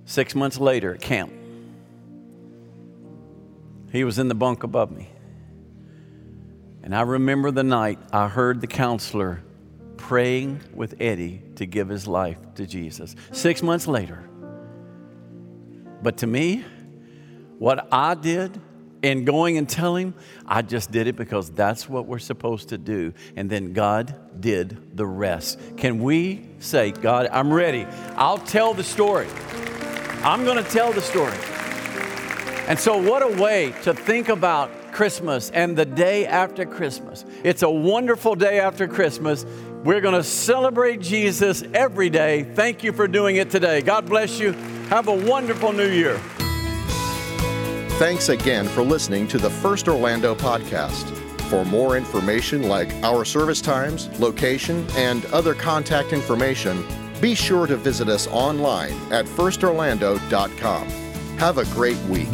Six 0.05 0.35
months 0.35 0.59
later 0.59 0.95
at 0.95 1.01
camp, 1.01 1.33
he 3.91 4.05
was 4.05 4.19
in 4.19 4.29
the 4.29 4.35
bunk 4.35 4.63
above 4.63 4.93
me. 4.93 5.11
And 6.83 6.95
I 6.95 7.03
remember 7.03 7.51
the 7.51 7.63
night 7.63 7.99
I 8.13 8.29
heard 8.29 8.61
the 8.61 8.67
counselor 8.67 9.43
praying 9.97 10.61
with 10.75 10.95
Eddie 11.01 11.43
to 11.57 11.67
give 11.67 11.89
his 11.89 12.07
life 12.07 12.39
to 12.55 12.67
Jesus. 12.67 13.15
Six 13.33 13.63
months 13.63 13.87
later. 13.87 14.29
But 16.03 16.19
to 16.19 16.27
me, 16.27 16.65
what 17.59 17.87
I 17.93 18.15
did 18.15 18.59
in 19.03 19.25
going 19.25 19.59
and 19.59 19.69
telling, 19.69 20.15
I 20.47 20.63
just 20.63 20.91
did 20.91 21.07
it 21.07 21.17
because 21.17 21.51
that's 21.51 21.89
what 21.89 22.07
we're 22.07 22.19
supposed 22.19 22.71
to 22.71 22.79
do. 22.79 23.13
And 23.37 23.49
then 23.51 23.73
God 23.73 24.15
did 24.41 24.97
the 24.97 25.07
rest. 25.07 25.59
Can 25.77 26.03
we 26.03 26.49
say, 26.59 26.91
God, 26.91 27.29
I'm 27.31 27.53
ready. 27.53 27.87
I'll 28.17 28.39
tell 28.39 28.75
the 28.75 28.85
story. 28.85 29.29
I'm 30.23 30.45
going 30.45 30.63
to 30.63 30.71
tell 30.71 30.93
the 30.93 31.01
story. 31.01 31.37
And 32.67 32.79
so, 32.79 32.97
what 32.97 33.23
a 33.23 33.43
way 33.43 33.75
to 33.83 33.95
think 33.95 34.29
about 34.29 34.71
Christmas 35.01 35.49
and 35.53 35.79
the 35.79 35.87
day 35.87 36.27
after 36.27 36.67
Christmas. 36.67 37.25
It's 37.43 37.63
a 37.63 37.71
wonderful 37.71 38.35
day 38.35 38.61
after 38.61 38.87
Christmas. 38.87 39.47
We're 39.83 40.03
going 40.03 40.15
to 40.15 40.23
celebrate 40.23 41.01
Jesus 41.01 41.65
every 41.73 42.11
day. 42.11 42.43
Thank 42.43 42.85
you 42.85 42.93
for 42.93 43.09
doing 43.09 43.37
it 43.37 43.49
today. 43.49 43.81
God 43.81 44.05
bless 44.05 44.39
you. 44.39 44.53
Have 44.91 45.09
a 45.09 45.15
wonderful 45.15 45.73
new 45.73 45.89
year. 45.89 46.19
Thanks 47.99 48.29
again 48.29 48.69
for 48.69 48.83
listening 48.83 49.27
to 49.29 49.39
the 49.39 49.49
First 49.49 49.89
Orlando 49.89 50.35
podcast. 50.35 51.09
For 51.49 51.65
more 51.65 51.97
information 51.97 52.65
like 52.65 52.93
our 53.03 53.25
service 53.25 53.63
times, 53.63 54.11
location, 54.21 54.87
and 54.97 55.25
other 55.33 55.55
contact 55.55 56.13
information, 56.13 56.87
be 57.23 57.35
sure 57.35 57.67
to 57.67 57.79
visit 57.79 58.11
us 58.11 58.27
online 58.27 58.93
at 59.11 59.25
firstorlando.com. 59.25 60.89
Have 61.39 61.57
a 61.57 61.65
great 61.73 61.99
week. 62.01 62.29